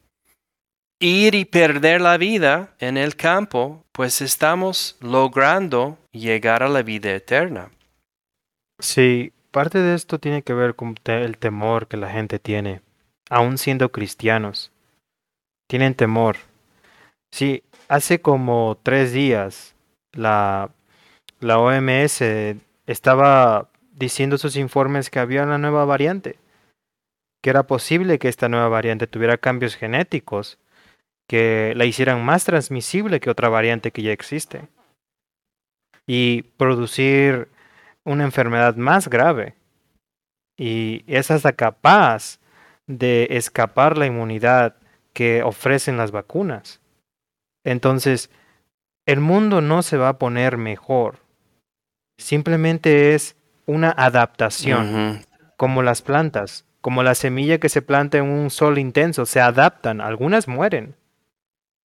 Ir 0.98 1.34
y 1.34 1.44
perder 1.44 2.00
la 2.00 2.18
vida 2.18 2.74
en 2.78 2.96
el 2.96 3.16
campo, 3.16 3.84
pues 3.92 4.20
estamos 4.20 4.96
logrando 5.00 5.98
llegar 6.12 6.62
a 6.62 6.68
la 6.68 6.82
vida 6.82 7.14
eterna. 7.14 7.70
Sí, 8.78 9.32
parte 9.50 9.78
de 9.78 9.94
esto 9.94 10.18
tiene 10.18 10.42
que 10.42 10.52
ver 10.52 10.74
con 10.74 10.94
el 11.06 11.38
temor 11.38 11.86
que 11.86 11.96
la 11.96 12.10
gente 12.10 12.38
tiene, 12.38 12.82
aún 13.30 13.56
siendo 13.56 13.90
cristianos. 13.90 14.72
Tienen 15.68 15.94
temor. 15.94 16.36
Sí, 17.32 17.62
hace 17.88 18.20
como 18.20 18.78
tres 18.82 19.12
días 19.12 19.74
la, 20.12 20.70
la 21.38 21.58
OMS 21.58 22.22
estaba 22.91 23.70
diciendo 23.93 24.36
sus 24.36 24.57
informes 24.57 25.11
que 25.11 25.20
había 25.20 25.45
una 25.45 25.59
nueva 25.59 25.84
variante, 25.84 26.38
que 27.41 27.51
era 27.51 27.62
posible 27.62 28.18
que 28.18 28.28
esta 28.28 28.49
nueva 28.49 28.68
variante 28.68 29.07
tuviera 29.07 29.38
cambios 29.38 29.76
genéticos 29.76 30.59
que 31.28 31.72
la 31.76 31.84
hicieran 31.84 32.24
más 32.24 32.45
transmisible 32.45 33.20
que 33.20 33.30
otra 33.30 33.49
variante 33.49 33.93
que 33.93 34.03
ya 34.03 34.11
existe 34.11 34.68
y 36.05 36.43
producir 36.43 37.49
una 38.05 38.24
enfermedad 38.24 38.74
más 38.74 39.09
grave. 39.09 39.55
Y 40.59 41.05
es 41.07 41.30
hasta 41.30 41.53
capaz 41.53 42.41
de 42.88 43.28
escapar 43.30 43.97
la 43.97 44.07
inmunidad 44.07 44.74
que 45.12 45.45
ofrecen 45.45 45.97
las 45.97 46.11
vacunas. 46.11 46.80
Entonces, 47.64 48.30
el 49.07 49.20
mundo 49.20 49.61
no 49.61 49.82
se 49.82 49.97
va 49.97 50.09
a 50.09 50.18
poner 50.18 50.57
mejor 50.57 51.20
Simplemente 52.20 53.14
es 53.14 53.34
una 53.64 53.90
adaptación, 53.90 55.24
como 55.56 55.82
las 55.82 56.02
plantas, 56.02 56.66
como 56.82 57.02
la 57.02 57.14
semilla 57.14 57.58
que 57.58 57.70
se 57.70 57.80
planta 57.80 58.18
en 58.18 58.24
un 58.24 58.50
sol 58.50 58.78
intenso, 58.78 59.24
se 59.24 59.40
adaptan, 59.40 60.02
algunas 60.02 60.46
mueren, 60.46 60.96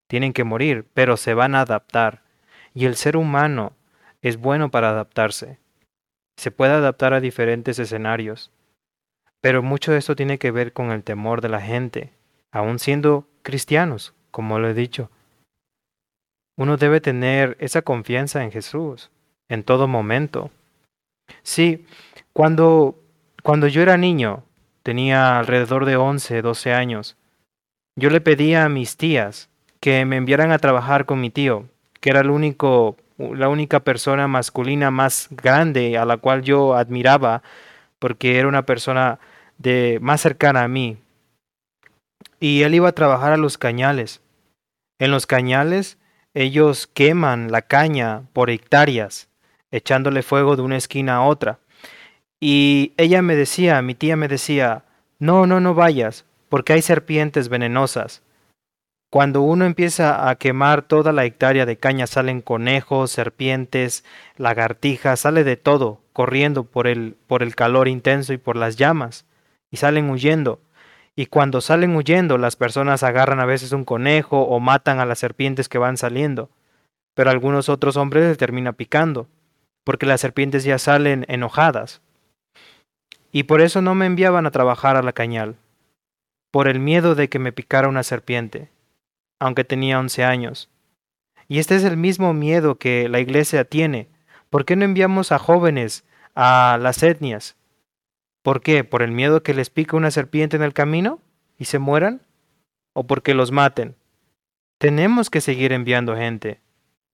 tienen 0.08 0.34
que 0.34 0.44
morir, 0.44 0.86
pero 0.94 1.16
se 1.16 1.34
van 1.34 1.56
a 1.56 1.62
adaptar. 1.62 2.22
Y 2.74 2.86
el 2.86 2.98
ser 2.98 3.16
humano 3.16 3.74
es 4.22 4.36
bueno 4.36 4.70
para 4.70 4.90
adaptarse. 4.90 5.58
Se 6.36 6.52
puede 6.52 6.74
adaptar 6.74 7.14
a 7.14 7.22
diferentes 7.22 7.80
escenarios. 7.80 8.52
Pero 9.40 9.64
mucho 9.64 9.94
de 9.94 10.00
esto 10.00 10.18
tiene 10.18 10.38
que 10.38 10.52
ver 10.52 10.74
con 10.74 10.92
el 10.92 11.04
temor 11.04 11.40
de 11.40 11.50
la 11.50 11.62
gente, 11.62 12.12
aun 12.52 12.78
siendo 12.78 13.26
cristianos, 13.42 14.14
como 14.32 14.60
lo 14.60 14.68
he 14.68 14.74
dicho. 14.74 15.10
Uno 16.58 16.76
debe 16.76 17.00
tener 17.00 17.56
esa 17.62 17.84
confianza 17.84 18.44
en 18.44 18.52
Jesús 18.52 19.12
en 19.50 19.64
todo 19.64 19.88
momento. 19.88 20.52
Sí, 21.44 21.86
cuando, 22.34 22.96
cuando 23.44 23.68
yo 23.68 23.82
era 23.82 23.98
niño, 23.98 24.44
tenía 24.84 25.40
alrededor 25.40 25.86
de 25.86 25.96
11, 25.96 26.42
12 26.42 26.74
años, 26.74 27.18
yo 27.96 28.10
le 28.10 28.22
pedía 28.22 28.66
a 28.66 28.70
mis 28.70 28.98
tías 28.98 29.50
que 29.80 30.06
me 30.06 30.18
enviaran 30.18 30.52
a 30.52 30.60
trabajar 30.60 31.06
con 31.06 31.22
mi 31.22 31.30
tío, 31.30 31.66
que 32.02 32.10
era 32.10 32.22
el 32.22 32.30
único, 32.30 32.98
la 33.18 33.50
única 33.50 33.80
persona 33.82 34.28
masculina 34.28 34.92
más 34.92 35.28
grande 35.32 35.98
a 35.98 36.06
la 36.06 36.18
cual 36.18 36.42
yo 36.42 36.76
admiraba, 36.76 37.42
porque 38.00 38.38
era 38.38 38.48
una 38.48 38.66
persona 38.66 39.20
de 39.58 40.00
más 40.02 40.22
cercana 40.22 40.64
a 40.64 40.68
mí. 40.68 40.98
Y 42.40 42.64
él 42.64 42.76
iba 42.76 42.90
a 42.90 42.96
trabajar 42.96 43.32
a 43.32 43.38
los 43.38 43.58
cañales. 43.58 44.22
En 45.00 45.12
los 45.12 45.26
cañales 45.26 45.98
ellos 46.34 46.88
queman 46.88 47.52
la 47.52 47.62
caña 47.62 48.24
por 48.34 48.50
hectáreas 48.50 49.30
echándole 49.76 50.24
fuego 50.24 50.56
de 50.56 50.62
una 50.62 50.78
esquina 50.78 51.18
a 51.18 51.24
otra. 51.24 51.60
Y 52.40 52.94
ella 52.98 53.22
me 53.22 53.36
decía, 53.36 53.82
mi 53.82 53.94
tía 53.94 54.16
me 54.16 54.28
decía, 54.28 54.84
no, 55.20 55.46
no, 55.48 55.60
no 55.60 55.74
vayas, 55.74 56.26
porque 56.50 56.74
hay 56.74 56.82
serpientes 56.82 57.50
venenosas. 57.50 58.22
Cuando 59.12 59.42
uno 59.42 59.66
empieza 59.66 60.30
a 60.30 60.36
quemar 60.36 60.82
toda 60.82 61.12
la 61.14 61.26
hectárea 61.26 61.66
de 61.66 61.78
caña 61.78 62.08
salen 62.08 62.42
conejos, 62.42 63.12
serpientes, 63.12 64.04
lagartijas, 64.38 65.22
sale 65.22 65.44
de 65.44 65.58
todo, 65.58 66.02
corriendo 66.12 66.64
por 66.64 66.88
el, 66.88 67.16
por 67.28 67.44
el 67.44 67.56
calor 67.56 67.88
intenso 67.88 68.34
y 68.34 68.38
por 68.38 68.56
las 68.56 68.78
llamas, 68.78 69.26
y 69.72 69.78
salen 69.78 70.10
huyendo. 70.10 70.60
Y 71.16 71.28
cuando 71.28 71.62
salen 71.62 71.96
huyendo, 71.96 72.38
las 72.38 72.56
personas 72.56 73.04
agarran 73.04 73.40
a 73.40 73.46
veces 73.46 73.72
un 73.72 73.86
conejo 73.86 74.42
o 74.42 74.60
matan 74.60 75.00
a 75.00 75.06
las 75.06 75.20
serpientes 75.20 75.70
que 75.70 75.78
van 75.78 75.96
saliendo, 75.96 76.50
pero 77.14 77.30
algunos 77.30 77.70
otros 77.70 77.96
hombres 77.96 78.26
les 78.26 78.38
termina 78.38 78.74
picando 78.74 79.28
porque 79.86 80.06
las 80.06 80.20
serpientes 80.20 80.66
ya 80.66 80.78
salen 80.78 81.26
enojadas. 81.30 82.02
Y 83.32 83.44
por 83.44 83.62
eso 83.62 83.82
no 83.82 83.96
me 83.96 84.06
enviaban 84.06 84.46
a 84.46 84.52
trabajar 84.52 84.98
a 84.98 85.02
la 85.02 85.14
cañal, 85.14 85.56
por 86.52 86.68
el 86.68 86.80
miedo 86.80 87.16
de 87.16 87.30
que 87.30 87.40
me 87.40 87.54
picara 87.54 87.88
una 87.88 88.04
serpiente, 88.04 88.70
aunque 89.40 89.64
tenía 89.64 90.00
once 90.00 90.26
años. 90.26 90.70
Y 91.48 91.60
este 91.60 91.76
es 91.76 91.84
el 91.84 91.96
mismo 91.96 92.34
miedo 92.34 92.76
que 92.76 93.08
la 93.08 93.20
iglesia 93.20 93.64
tiene. 93.64 94.10
¿Por 94.50 94.66
qué 94.66 94.76
no 94.76 94.84
enviamos 94.84 95.32
a 95.32 95.40
jóvenes 95.40 96.04
a 96.34 96.78
las 96.82 97.04
etnias? 97.04 97.56
¿Por 98.42 98.62
qué? 98.62 98.84
¿Por 98.84 99.02
el 99.02 99.12
miedo 99.12 99.44
que 99.44 99.54
les 99.54 99.70
pique 99.70 99.96
una 99.96 100.12
serpiente 100.12 100.56
en 100.56 100.64
el 100.64 100.74
camino 100.74 101.20
y 101.58 101.66
se 101.66 101.80
mueran? 101.80 102.22
¿O 102.94 103.06
porque 103.06 103.34
los 103.34 103.52
maten? 103.52 103.96
Tenemos 104.78 105.30
que 105.30 105.42
seguir 105.42 105.72
enviando 105.72 106.16
gente. 106.16 106.62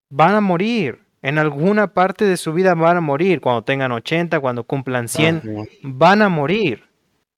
Van 0.10 0.36
a 0.36 0.42
morir. 0.42 1.04
En 1.22 1.38
alguna 1.38 1.94
parte 1.94 2.26
de 2.26 2.38
su 2.38 2.54
vida 2.54 2.74
van 2.74 2.98
a 2.98 3.02
morir, 3.02 3.42
cuando 3.42 3.64
tengan 3.64 3.92
80, 3.92 4.40
cuando 4.40 4.64
cumplan 4.64 5.08
100, 5.08 5.68
van 5.84 6.22
a 6.22 6.30
morir. 6.30 6.90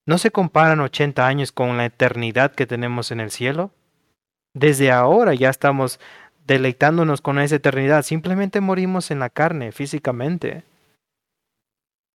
¿No 0.06 0.18
se 0.18 0.32
comparan 0.32 0.80
80 0.80 1.26
años 1.26 1.52
con 1.52 1.78
la 1.78 1.86
eternidad 1.86 2.54
que 2.54 2.66
tenemos 2.66 3.12
en 3.12 3.20
el 3.20 3.32
cielo? 3.32 3.72
Desde 4.54 4.92
ahora 4.92 5.34
ya 5.34 5.50
estamos 5.50 6.00
deleitándonos 6.46 7.22
con 7.22 7.40
esa 7.40 7.56
eternidad, 7.56 8.04
simplemente 8.04 8.62
morimos 8.62 9.12
en 9.12 9.20
la 9.20 9.30
carne 9.30 9.72
físicamente. 9.72 10.64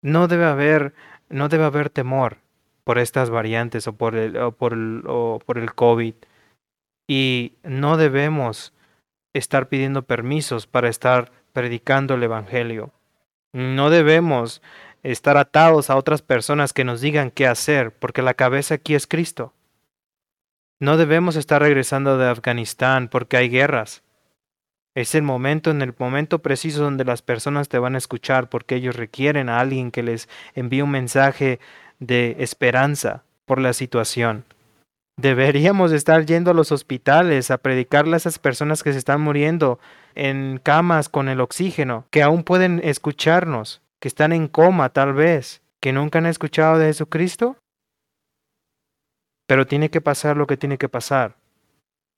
No 0.02 0.28
debe 0.28 0.44
haber, 0.44 0.94
no 1.28 1.48
debe 1.48 1.64
haber 1.64 1.90
temor 1.90 2.38
por 2.84 2.98
estas 2.98 3.30
variantes 3.30 3.86
o 3.88 3.94
por 3.94 4.14
el, 4.14 4.36
o 4.36 4.52
por 4.52 4.72
el, 4.72 5.02
o 5.06 5.40
por 5.44 5.58
el 5.58 5.74
COVID. 5.74 6.14
Y 7.08 7.54
no 7.62 7.96
debemos 7.96 8.72
estar 9.34 9.68
pidiendo 9.68 10.02
permisos 10.02 10.66
para 10.66 10.88
estar 10.88 11.32
predicando 11.53 12.14
el 12.14 12.22
Evangelio. 12.22 12.90
No 13.53 13.90
debemos 13.90 14.62
estar 15.03 15.36
atados 15.36 15.90
a 15.90 15.96
otras 15.96 16.22
personas 16.22 16.72
que 16.72 16.84
nos 16.84 17.01
digan 17.01 17.30
qué 17.30 17.46
hacer, 17.46 17.92
porque 17.92 18.22
la 18.22 18.34
cabeza 18.34 18.74
aquí 18.74 18.94
es 18.94 19.07
Cristo. 19.07 19.53
No 20.80 20.96
debemos 20.96 21.36
estar 21.36 21.61
regresando 21.61 22.18
de 22.18 22.28
Afganistán 22.28 23.09
porque 23.09 23.36
hay 23.36 23.49
guerras. 23.49 24.03
Es 24.94 25.14
el 25.14 25.22
momento, 25.22 25.70
en 25.70 25.82
el 25.82 25.94
momento 25.96 26.40
preciso 26.40 26.82
donde 26.82 27.05
las 27.05 27.22
personas 27.22 27.68
te 27.68 27.78
van 27.78 27.94
a 27.94 27.99
escuchar 27.99 28.49
porque 28.49 28.76
ellos 28.76 28.96
requieren 28.96 29.49
a 29.49 29.61
alguien 29.61 29.90
que 29.90 30.03
les 30.03 30.28
envíe 30.55 30.82
un 30.82 30.90
mensaje 30.90 31.61
de 31.99 32.36
esperanza 32.38 33.24
por 33.44 33.61
la 33.61 33.72
situación. 33.72 34.44
Deberíamos 35.18 35.90
estar 35.90 36.26
yendo 36.26 36.52
a 36.52 36.54
los 36.54 36.70
hospitales 36.70 37.50
a 37.50 37.58
predicarle 37.58 38.14
a 38.14 38.18
esas 38.18 38.38
personas 38.38 38.84
que 38.84 38.92
se 38.92 38.98
están 38.98 39.20
muriendo 39.20 39.80
en 40.14 40.60
camas 40.62 41.08
con 41.08 41.28
el 41.28 41.40
oxígeno, 41.40 42.06
que 42.10 42.22
aún 42.22 42.44
pueden 42.44 42.80
escucharnos, 42.84 43.82
que 43.98 44.06
están 44.06 44.32
en 44.32 44.46
coma 44.46 44.90
tal 44.90 45.14
vez, 45.14 45.60
que 45.80 45.92
nunca 45.92 46.20
han 46.20 46.26
escuchado 46.26 46.78
de 46.78 46.86
Jesucristo. 46.86 47.56
Pero 49.48 49.66
tiene 49.66 49.90
que 49.90 50.00
pasar 50.00 50.36
lo 50.36 50.46
que 50.46 50.56
tiene 50.56 50.78
que 50.78 50.88
pasar. 50.88 51.34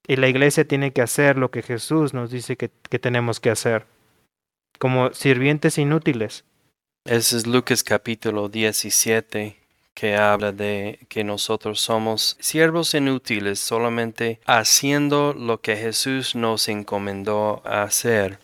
Y 0.07 0.17
la 0.17 0.27
iglesia 0.27 0.67
tiene 0.67 0.93
que 0.93 1.01
hacer 1.01 1.39
lo 1.39 1.49
que 1.49 1.63
Jesús 1.63 2.13
nos 2.13 2.29
dice 2.29 2.55
que, 2.55 2.69
tenemos 2.99 3.39
que 3.39 3.49
hacer, 3.49 3.87
como 4.77 5.11
sirvientes 5.11 5.79
inútiles. 5.79 6.45
Ese 7.05 7.37
es 7.37 7.47
Lucas 7.47 7.83
capítulo 7.83 8.47
17 8.47 9.60
que 9.93 10.15
habla 10.15 10.51
de 10.51 10.99
que 11.09 11.23
nosotros 11.23 11.81
somos 11.81 12.37
siervos 12.39 12.93
inútiles 12.93 13.59
solamente 13.59 14.39
haciendo 14.45 15.33
lo 15.33 15.61
que 15.61 15.75
Jesús 15.75 16.35
nos 16.35 16.67
encomendó 16.67 17.61
a 17.65 17.83
hacer. 17.83 18.39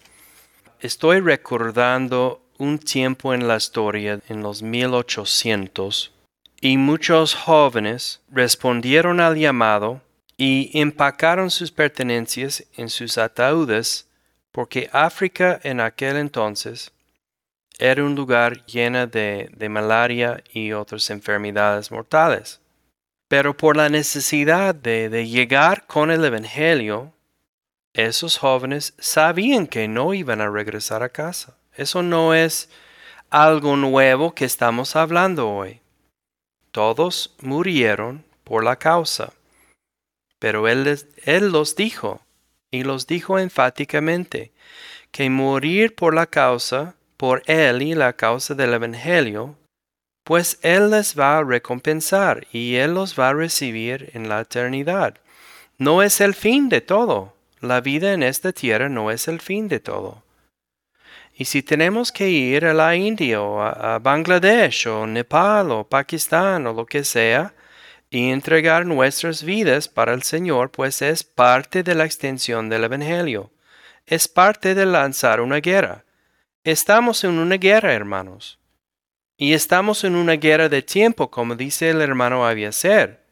Estoy 0.79 1.21
recordando 1.21 2.41
un 2.57 2.79
tiempo 2.79 3.33
en 3.33 3.47
la 3.47 3.57
historia, 3.57 4.19
en 4.29 4.41
los 4.41 4.61
1800, 4.61 6.11
y 6.59 6.77
muchos 6.77 7.35
jóvenes 7.35 8.21
respondieron 8.29 9.19
al 9.19 9.37
llamado 9.37 10.01
y 10.37 10.79
empacaron 10.79 11.49
sus 11.49 11.71
pertenencias 11.71 12.63
en 12.75 12.89
sus 12.89 13.17
ataúdes 13.17 14.07
porque 14.51 14.89
África 14.91 15.59
en 15.63 15.79
aquel 15.79 16.17
entonces 16.17 16.91
era 17.79 18.03
un 18.03 18.15
lugar 18.15 18.65
lleno 18.65 19.07
de, 19.07 19.49
de, 19.55 19.69
malaria 19.69 20.43
y 20.51 20.71
otras 20.71 21.09
enfermedades 21.09 21.91
mortales. 21.91 22.59
Pero 23.27 23.55
por 23.55 23.77
la 23.77 23.89
necesidad 23.89 24.73
de, 24.73 25.09
de 25.09 25.27
llegar 25.27 25.85
con 25.85 26.11
el 26.11 26.23
Evangelio, 26.23 27.13
esos 27.93 28.37
jóvenes 28.37 28.93
sabían 28.97 29.67
que 29.67 29.87
no 29.87 30.13
iban 30.13 30.41
a 30.41 30.49
regresar 30.49 31.03
a 31.03 31.09
casa. 31.09 31.57
Eso 31.75 32.01
no 32.01 32.33
es 32.33 32.69
algo 33.29 33.75
nuevo 33.75 34.33
que 34.33 34.45
estamos 34.45 34.95
hablando 34.95 35.49
hoy. 35.49 35.81
Todos 36.71 37.35
murieron 37.41 38.23
por 38.43 38.63
la 38.63 38.77
causa. 38.77 39.33
Pero 40.39 40.67
él, 40.67 40.99
él 41.25 41.51
los 41.51 41.75
dijo, 41.75 42.21
y 42.71 42.83
los 42.83 43.07
dijo 43.07 43.39
enfáticamente, 43.39 44.51
que 45.11 45.29
morir 45.29 45.95
por 45.95 46.13
la 46.13 46.27
causa 46.27 46.95
por 47.17 47.43
él 47.47 47.81
y 47.81 47.95
la 47.95 48.13
causa 48.13 48.53
del 48.53 48.73
Evangelio, 48.73 49.57
pues 50.23 50.59
Él 50.61 50.91
les 50.91 51.17
va 51.17 51.37
a 51.37 51.43
recompensar 51.43 52.47
y 52.51 52.75
Él 52.75 52.93
los 52.93 53.17
va 53.17 53.29
a 53.29 53.33
recibir 53.33 54.11
en 54.13 54.27
la 54.27 54.41
eternidad. 54.41 55.15
No 55.77 56.03
es 56.03 56.19
el 56.19 56.33
fin 56.33 56.67
de 56.69 56.81
todo. 56.81 57.33
La 57.61 57.81
vida 57.81 58.11
en 58.13 58.23
esta 58.23 58.51
tierra 58.51 58.89
no 58.89 59.09
es 59.09 59.27
el 59.27 59.39
fin 59.39 59.67
de 59.69 59.79
todo. 59.79 60.23
Y 61.33 61.45
si 61.45 61.63
tenemos 61.63 62.11
que 62.11 62.29
ir 62.29 62.65
a 62.65 62.73
la 62.73 62.95
India 62.95 63.41
o 63.41 63.61
a, 63.61 63.99
Bangladesh 63.99 64.87
o 64.87 65.07
Nepal 65.07 65.71
o 65.71 65.87
Pakistán 65.87 66.67
o 66.67 66.73
lo 66.73 66.85
que 66.85 67.03
sea, 67.03 67.53
y 68.09 68.29
entregar 68.31 68.85
nuestras 68.85 69.43
vidas 69.43 69.87
para 69.87 70.13
el 70.13 70.23
Señor, 70.23 70.71
pues 70.71 71.01
es 71.01 71.23
parte 71.23 71.83
de 71.83 71.95
la 71.95 72.05
extensión 72.05 72.69
del 72.69 72.85
Evangelio. 72.85 73.51
Es 74.05 74.27
parte 74.27 74.75
de 74.75 74.85
lanzar 74.85 75.41
una 75.41 75.57
guerra. 75.57 76.03
Estamos 76.67 77.23
en 77.23 77.39
una 77.39 77.55
guerra, 77.55 77.93
hermanos. 77.93 78.59
Y 79.37 79.53
estamos 79.53 80.03
en 80.03 80.17
una 80.17 80.33
guerra 80.33 80.67
de 80.67 80.81
tiempo, 80.81 81.31
como 81.31 81.55
dice 81.55 81.91
el 81.91 82.01
hermano 82.01 82.45
Aviacer. 82.45 83.23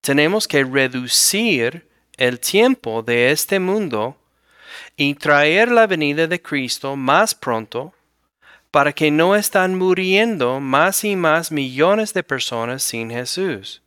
Tenemos 0.00 0.48
que 0.48 0.64
reducir 0.64 1.88
el 2.16 2.40
tiempo 2.40 3.04
de 3.04 3.30
este 3.30 3.60
mundo 3.60 4.16
y 4.96 5.14
traer 5.14 5.70
la 5.70 5.86
venida 5.86 6.26
de 6.26 6.42
Cristo 6.42 6.96
más 6.96 7.36
pronto 7.36 7.94
para 8.72 8.92
que 8.92 9.12
no 9.12 9.36
están 9.36 9.78
muriendo 9.78 10.58
más 10.58 11.04
y 11.04 11.14
más 11.14 11.52
millones 11.52 12.12
de 12.14 12.24
personas 12.24 12.82
sin 12.82 13.10
Jesús. 13.10 13.80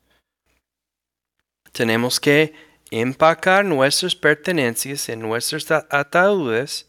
Tenemos 1.73 2.17
que 2.17 2.53
empacar 2.91 3.65
nuestras 3.65 4.15
pertenencias 4.15 5.09
en 5.09 5.19
nuestros 5.19 5.69
ataúdes 5.69 6.87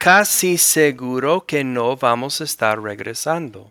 casi 0.00 0.56
seguro 0.56 1.44
que 1.44 1.62
no 1.62 1.94
vamos 1.94 2.40
a 2.40 2.44
estar 2.44 2.80
regresando. 2.80 3.70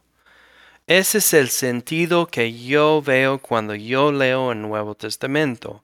Ese 0.85 1.17
es 1.17 1.33
el 1.33 1.49
sentido 1.49 2.27
que 2.27 2.53
yo 2.53 3.01
veo 3.01 3.39
cuando 3.39 3.73
yo 3.73 4.11
leo 4.11 4.51
el 4.51 4.61
Nuevo 4.61 4.93
Testamento, 4.93 5.83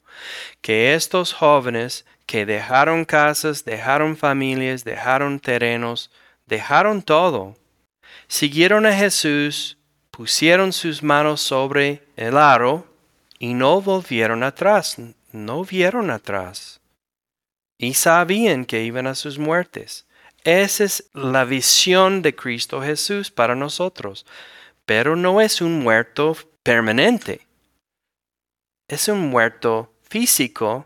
que 0.61 0.93
estos 0.93 1.33
jóvenes 1.33 2.05
que 2.27 2.45
dejaron 2.45 3.05
casas, 3.05 3.65
dejaron 3.65 4.15
familias, 4.15 4.83
dejaron 4.83 5.39
terrenos, 5.39 6.11
dejaron 6.45 7.01
todo, 7.01 7.57
siguieron 8.27 8.85
a 8.85 8.93
Jesús, 8.93 9.79
pusieron 10.11 10.73
sus 10.73 11.01
manos 11.01 11.41
sobre 11.41 12.03
el 12.17 12.37
aro 12.37 12.87
y 13.39 13.55
no 13.55 13.81
volvieron 13.81 14.43
atrás, 14.43 14.97
no 15.31 15.65
vieron 15.65 16.11
atrás. 16.11 16.81
Y 17.79 17.95
sabían 17.95 18.65
que 18.65 18.83
iban 18.83 19.07
a 19.07 19.15
sus 19.15 19.39
muertes. 19.39 20.05
Esa 20.45 20.83
es 20.83 21.09
la 21.13 21.43
visión 21.43 22.21
de 22.21 22.35
Cristo 22.35 22.79
Jesús 22.79 23.31
para 23.31 23.55
nosotros. 23.55 24.27
Pero 24.85 25.15
no 25.15 25.41
es 25.41 25.59
un 25.59 25.79
muerto 25.79 26.37
permanente. 26.61 27.41
Es 28.87 29.07
un 29.07 29.21
muerto 29.21 29.91
físico, 30.07 30.85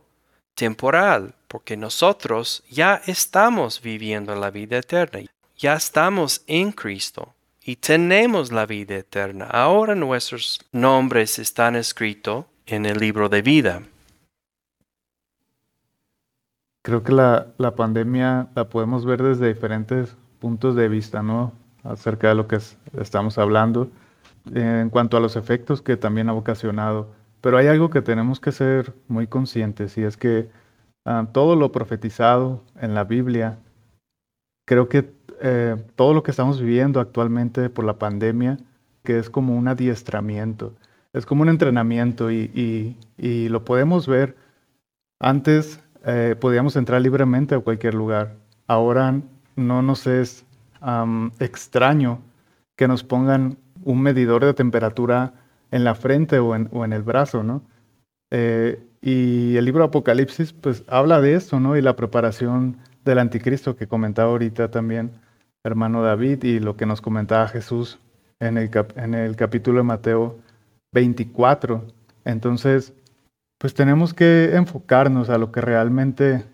temporal, 0.56 1.36
porque 1.50 1.76
nosotros 1.76 2.64
ya 2.70 3.02
estamos 3.06 3.82
viviendo 3.82 4.34
la 4.34 4.50
vida 4.50 4.78
eterna. 4.78 5.30
Ya 5.58 5.74
estamos 5.74 6.42
en 6.48 6.72
Cristo 6.72 7.36
y 7.62 7.76
tenemos 7.76 8.54
la 8.54 8.66
vida 8.66 8.96
eterna. 8.96 9.46
Ahora 9.52 9.94
nuestros 9.94 10.62
nombres 10.72 11.38
están 11.38 11.76
escritos 11.76 12.46
en 12.66 12.86
el 12.86 12.98
libro 12.98 13.28
de 13.28 13.42
vida. 13.42 13.84
Creo 16.90 17.04
que 17.04 17.12
la, 17.12 17.46
la, 17.60 17.76
pandemia 17.76 18.48
la 18.56 18.68
podemos 18.68 19.06
ver 19.06 19.22
desde 19.22 19.48
diferentes 19.48 20.18
puntos 20.40 20.76
de 20.76 20.90
vista, 20.90 21.22
¿no? 21.22 21.52
Acerca 21.84 22.30
de 22.30 22.34
lo 22.34 22.48
que 22.48 22.56
es, 22.56 22.80
estamos 22.98 23.38
hablando, 23.38 23.92
en 24.52 24.90
cuanto 24.90 25.16
a 25.16 25.20
los 25.20 25.36
efectos 25.36 25.84
que 25.84 25.98
también 25.98 26.30
ha 26.30 26.34
ocasionado. 26.34 27.12
Pero 27.42 27.60
hay 27.60 27.68
algo 27.68 27.92
que 27.92 28.02
tenemos 28.02 28.40
que 28.40 28.52
ser 28.52 28.96
muy 29.08 29.28
conscientes 29.28 30.00
y 30.00 30.04
es 30.04 30.18
que 30.18 30.50
uh, 31.06 31.28
todo 31.32 31.56
lo 31.56 31.72
profetizado 31.72 32.64
en 32.82 32.96
la 32.96 33.04
Biblia, 33.04 33.60
creo 34.66 34.90
que 34.90 35.14
eh, 35.42 35.76
todo 35.96 36.16
lo 36.16 36.24
que 36.24 36.32
estamos 36.32 36.60
viviendo 36.60 37.00
actualmente 37.00 37.70
por 37.70 37.86
la 37.86 38.00
pandemia, 38.00 38.58
que 39.04 39.20
es 39.20 39.30
como 39.30 39.56
un 39.56 39.68
adiestramiento, 39.68 40.74
es 41.14 41.28
como 41.28 41.44
un 41.44 41.50
entrenamiento 41.50 42.32
y, 42.32 42.50
y, 42.56 42.98
y 43.16 43.48
lo 43.50 43.64
podemos 43.64 44.08
ver 44.08 44.36
antes 45.20 45.84
eh, 46.06 46.36
podíamos 46.40 46.76
entrar 46.76 47.02
libremente 47.02 47.56
a 47.56 47.60
cualquier 47.60 47.94
lugar. 47.94 48.36
Ahora 48.68 49.22
no 49.56 49.82
nos 49.82 50.08
es 50.08 50.46
extraño 51.40 52.22
que 52.78 52.88
nos 52.88 53.04
pongan 53.04 53.58
un 53.84 54.02
medidor 54.02 54.46
de 54.46 54.54
temperatura 54.54 55.34
en 55.72 55.84
la 55.84 55.96
frente 55.96 56.40
o 56.40 56.56
en, 56.56 56.94
el 56.94 57.04
brazo, 57.04 57.44
¿no? 57.44 57.62
Eh, 58.32 58.82
y 59.02 59.58
el 59.58 59.66
libro 59.66 59.84
Apocalipsis, 59.84 60.54
pues 60.54 60.84
habla 60.88 61.20
de 61.20 61.36
esto, 61.36 61.60
¿no? 61.60 61.76
Y 61.76 61.82
la 61.82 61.96
preparación 61.96 62.78
del 63.04 63.20
anticristo 63.20 63.76
que 63.76 63.88
comentaba 63.88 64.32
ahorita 64.32 64.72
también 64.72 65.12
hermano 65.64 66.02
David 66.02 66.44
y 66.44 66.60
lo 66.60 66.78
que 66.78 66.86
nos 66.86 67.02
comentaba 67.02 67.48
Jesús 67.48 68.00
en 68.40 68.58
el 68.58 69.36
capítulo 69.36 69.80
de 69.80 69.84
Mateo 69.84 70.38
24. 70.94 71.84
Entonces, 72.26 72.94
pues 73.60 73.74
tenemos 73.74 74.14
que 74.14 74.56
enfocarnos 74.56 75.30
a 75.30 75.38
lo 75.38 75.52
que 75.52 75.62
realmente 75.62 76.46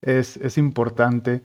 es, 0.00 0.38
es 0.38 0.58
importante 0.58 1.42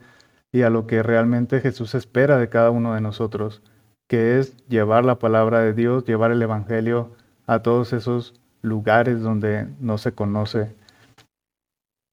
y 0.50 0.62
a 0.62 0.70
lo 0.70 0.86
que 0.86 1.02
realmente 1.02 1.60
Jesús 1.60 1.94
espera 1.94 2.38
de 2.38 2.48
cada 2.48 2.70
uno 2.70 2.94
de 2.94 3.02
nosotros, 3.02 3.62
que 4.08 4.38
es 4.40 4.56
llevar 4.66 5.04
la 5.04 5.18
palabra 5.18 5.60
de 5.60 5.74
Dios, 5.74 6.04
llevar 6.06 6.32
el 6.32 6.42
Evangelio 6.42 7.12
a 7.46 7.60
todos 7.60 7.92
esos 7.92 8.40
lugares 8.62 9.20
donde 9.20 9.68
no 9.78 9.98
se 9.98 10.12
conoce. 10.12 10.74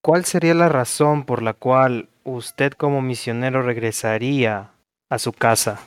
¿Cuál 0.03 0.25
sería 0.25 0.53
la 0.53 0.69
razón 0.69 1.23
por 1.23 1.41
la 1.41 1.53
cual 1.53 2.09
usted 2.23 2.73
como 2.73 3.01
misionero 3.01 3.61
regresaría 3.61 4.71
a 5.09 5.17
su 5.17 5.31
casa? 5.31 5.79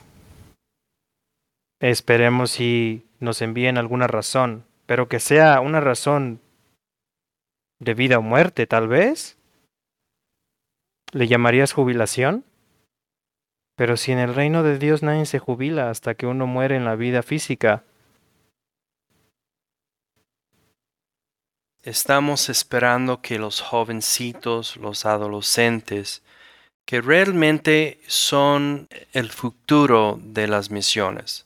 Esperemos 1.79 2.51
si 2.51 3.05
nos 3.19 3.41
envíen 3.41 3.77
alguna 3.77 4.07
razón, 4.07 4.63
pero 4.85 5.07
que 5.07 5.19
sea 5.19 5.61
una 5.61 5.79
razón 5.79 6.39
de 7.81 7.93
vida 7.93 8.17
o 8.17 8.21
muerte, 8.21 8.65
tal 8.65 8.87
vez. 8.87 9.37
¿Le 11.11 11.27
llamarías 11.27 11.73
jubilación? 11.73 12.45
Pero 13.75 13.97
si 13.97 14.13
en 14.13 14.19
el 14.19 14.33
reino 14.33 14.63
de 14.63 14.79
Dios 14.79 15.03
nadie 15.03 15.25
se 15.25 15.39
jubila 15.39 15.89
hasta 15.89 16.15
que 16.15 16.27
uno 16.27 16.47
muere 16.47 16.77
en 16.77 16.85
la 16.85 16.95
vida 16.95 17.23
física. 17.23 17.83
estamos 21.83 22.49
esperando 22.49 23.21
que 23.21 23.39
los 23.39 23.61
jovencitos, 23.61 24.77
los 24.77 25.05
adolescentes, 25.05 26.21
que 26.85 27.01
realmente 27.01 27.99
son 28.07 28.87
el 29.13 29.29
futuro 29.31 30.19
de 30.21 30.47
las 30.47 30.69
misiones. 30.69 31.45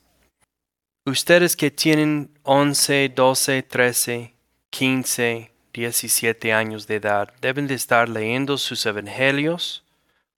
Ustedes 1.06 1.56
que 1.56 1.70
tienen 1.70 2.30
11, 2.42 3.12
12, 3.14 3.62
13, 3.62 4.34
15, 4.70 5.50
17 5.76 6.52
años 6.54 6.86
de 6.86 6.96
edad 6.96 7.34
deben 7.42 7.66
de 7.66 7.74
estar 7.74 8.08
leyendo 8.08 8.56
sus 8.56 8.86
evangelios 8.86 9.84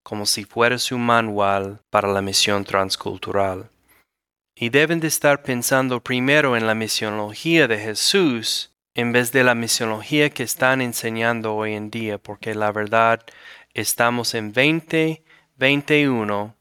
como 0.03 0.27
si 0.27 0.45
fuera 0.45 0.79
su 0.79 0.99
manual 0.99 1.81
para 1.91 2.09
la 2.09 2.21
misión 2.21 2.65
transcultural. 2.65 3.71
Y 4.57 4.71
deben 4.71 4.99
de 4.99 5.07
estar 5.07 5.45
pensando 5.45 6.03
primero 6.03 6.57
en 6.57 6.67
la 6.67 6.75
misionología 6.75 7.69
de 7.69 7.79
Jesús 7.79 8.73
en 8.95 9.13
vez 9.13 9.31
de 9.31 9.45
la 9.45 9.55
misionología 9.55 10.31
que 10.31 10.43
están 10.43 10.81
enseñando 10.81 11.55
hoy 11.55 11.75
en 11.75 11.89
día, 11.89 12.19
porque 12.19 12.57
la 12.57 12.73
verdad 12.73 13.25
estamos 13.75 14.35
en 14.35 14.53
2021 14.53 16.57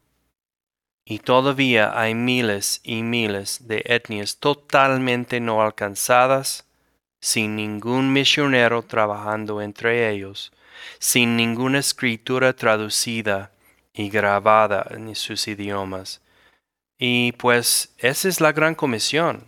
y 1.04 1.18
todavía 1.18 1.98
hay 1.98 2.14
miles 2.14 2.80
y 2.84 3.02
miles 3.02 3.66
de 3.66 3.82
etnias 3.86 4.38
totalmente 4.38 5.40
no 5.40 5.62
alcanzadas, 5.62 6.67
sin 7.20 7.56
ningún 7.56 8.12
misionero 8.12 8.82
trabajando 8.82 9.60
entre 9.60 10.10
ellos, 10.10 10.52
sin 10.98 11.36
ninguna 11.36 11.78
escritura 11.78 12.52
traducida 12.52 13.50
y 13.92 14.10
grabada 14.10 14.86
en 14.90 15.14
sus 15.14 15.48
idiomas. 15.48 16.20
Y 16.98 17.32
pues 17.32 17.94
esa 17.98 18.28
es 18.28 18.40
la 18.40 18.52
gran 18.52 18.74
comisión. 18.74 19.44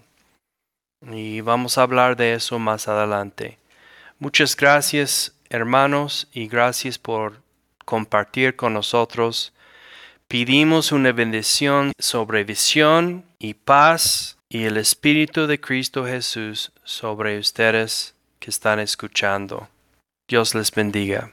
Y 1.03 1.41
vamos 1.41 1.79
a 1.79 1.83
hablar 1.83 2.17
de 2.17 2.35
eso 2.35 2.59
más 2.59 2.89
adelante. 2.89 3.59
Muchas 4.19 4.55
gracias 4.57 5.35
hermanos 5.51 6.29
y 6.33 6.47
gracias 6.47 6.99
por 6.99 7.43
compartir 7.85 8.57
con 8.57 8.73
nosotros. 8.73 9.53
Pedimos 10.29 10.93
una 10.93 11.13
bendición 11.13 11.93
sobre 11.99 12.45
visión 12.45 13.25
y 13.39 13.55
paz 13.55 14.39
y 14.53 14.65
el 14.65 14.77
Espíritu 14.77 15.47
de 15.47 15.61
Cristo 15.61 16.05
Jesús 16.05 16.73
sobre 16.83 17.39
ustedes 17.39 18.15
que 18.41 18.51
están 18.51 18.81
escuchando. 18.81 19.69
Dios 20.29 20.57
les 20.57 20.73
bendiga. 20.73 21.33